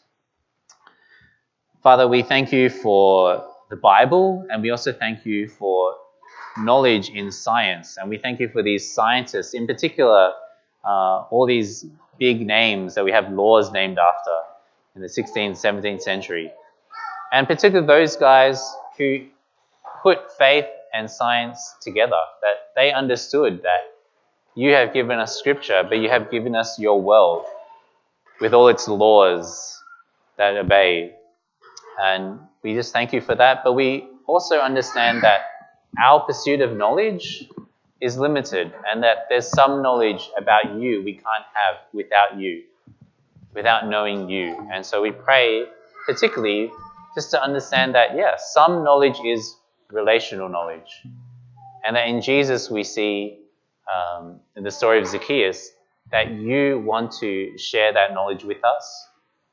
Father, 1.81 2.09
we 2.09 2.23
thank 2.23 2.51
you 2.51 2.69
for 2.69 3.45
the 3.69 3.77
Bible 3.77 4.45
and 4.49 4.61
we 4.61 4.69
also 4.69 4.91
thank 4.91 5.25
you 5.25 5.47
for 5.47 5.95
knowledge 6.57 7.09
in 7.09 7.31
science. 7.31 7.95
And 7.95 8.09
we 8.09 8.17
thank 8.17 8.41
you 8.41 8.49
for 8.49 8.61
these 8.61 8.91
scientists, 8.93 9.53
in 9.53 9.65
particular, 9.65 10.33
uh, 10.83 11.23
all 11.31 11.45
these 11.47 11.85
big 12.17 12.45
names 12.45 12.95
that 12.95 13.05
we 13.05 13.11
have 13.13 13.31
laws 13.31 13.71
named 13.71 13.97
after 13.97 14.41
in 14.95 15.01
the 15.01 15.07
16th, 15.07 15.51
17th 15.51 16.01
century. 16.01 16.51
And 17.31 17.47
particularly 17.47 17.87
those 17.87 18.17
guys 18.17 18.75
who 18.97 19.27
put 20.03 20.31
faith 20.37 20.65
and 20.93 21.09
science 21.09 21.75
together, 21.79 22.19
that 22.41 22.73
they 22.75 22.91
understood 22.91 23.61
that 23.63 23.93
you 24.53 24.73
have 24.73 24.91
given 24.91 25.17
us 25.17 25.37
scripture, 25.39 25.83
but 25.87 25.99
you 25.99 26.09
have 26.09 26.29
given 26.29 26.55
us 26.55 26.77
your 26.77 27.01
world 27.01 27.45
with 28.41 28.53
all 28.53 28.67
its 28.67 28.89
laws 28.89 29.81
that 30.37 30.57
obey. 30.57 31.15
And 31.99 32.39
we 32.63 32.73
just 32.73 32.93
thank 32.93 33.11
you 33.13 33.21
for 33.21 33.35
that. 33.35 33.63
But 33.63 33.73
we 33.73 34.07
also 34.25 34.59
understand 34.59 35.23
that 35.23 35.41
our 36.01 36.21
pursuit 36.21 36.61
of 36.61 36.75
knowledge 36.75 37.49
is 38.01 38.17
limited 38.17 38.73
and 38.89 39.03
that 39.03 39.25
there's 39.29 39.49
some 39.49 39.81
knowledge 39.81 40.29
about 40.37 40.79
you 40.79 41.03
we 41.03 41.13
can't 41.13 41.45
have 41.53 41.75
without 41.93 42.37
you, 42.37 42.63
without 43.53 43.87
knowing 43.87 44.29
you. 44.29 44.57
And 44.71 44.85
so 44.85 45.01
we 45.01 45.11
pray, 45.11 45.65
particularly, 46.05 46.71
just 47.15 47.31
to 47.31 47.41
understand 47.41 47.95
that, 47.95 48.15
yeah, 48.15 48.35
some 48.37 48.83
knowledge 48.83 49.17
is 49.25 49.55
relational 49.91 50.47
knowledge. 50.47 51.03
And 51.83 51.95
that 51.95 52.07
in 52.07 52.21
Jesus 52.21 52.69
we 52.69 52.83
see, 52.83 53.39
um, 53.93 54.39
in 54.55 54.63
the 54.63 54.71
story 54.71 54.99
of 54.99 55.07
Zacchaeus, 55.07 55.71
that 56.11 56.31
you 56.31 56.79
want 56.79 57.11
to 57.19 57.57
share 57.57 57.91
that 57.93 58.13
knowledge 58.13 58.43
with 58.43 58.63
us, 58.63 59.07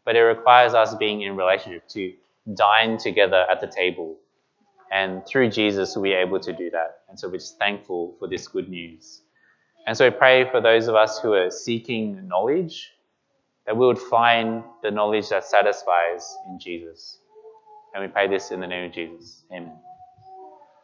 but 0.05 0.17
it 0.17 0.21
requires 0.21 0.75
us 0.75 0.95
being 0.95 1.23
in 1.23 1.37
relationship 1.37 1.89
to 1.89 2.13
dine 2.55 2.99
together 2.99 3.47
at 3.51 3.61
the 3.61 3.67
table 3.67 4.19
and 4.91 5.27
through 5.27 5.51
Jesus, 5.51 5.97
we're 5.97 6.21
able 6.21 6.41
to 6.41 6.53
do 6.53 6.71
that. 6.71 7.01
And 7.09 7.19
so 7.19 7.29
we're 7.29 7.39
just 7.39 7.59
thankful 7.59 8.17
for 8.19 8.29
this 8.29 8.47
good 8.49 8.69
news. 8.69 9.23
And 9.87 9.97
so 9.97 10.09
we 10.09 10.11
pray 10.11 10.49
for 10.51 10.61
those 10.61 10.89
of 10.89 10.95
us 10.95 11.19
who 11.19 11.33
are 11.33 11.51
seeking 11.51 12.29
knowledge, 12.29 12.91
that 13.67 13.77
we 13.77 13.87
would 13.87 13.99
find 13.99 14.63
the 14.83 14.91
knowledge 14.91 15.29
that 15.31 15.45
satisfies 15.45 16.37
in 16.49 16.59
Jesus. 16.61 17.19
And 17.95 18.05
we 18.05 18.09
pray 18.09 18.29
this 18.29 18.51
in 18.51 18.61
the 18.61 18.67
name 18.67 18.87
of 18.87 18.93
Jesus. 18.93 19.45
Amen. 19.53 19.77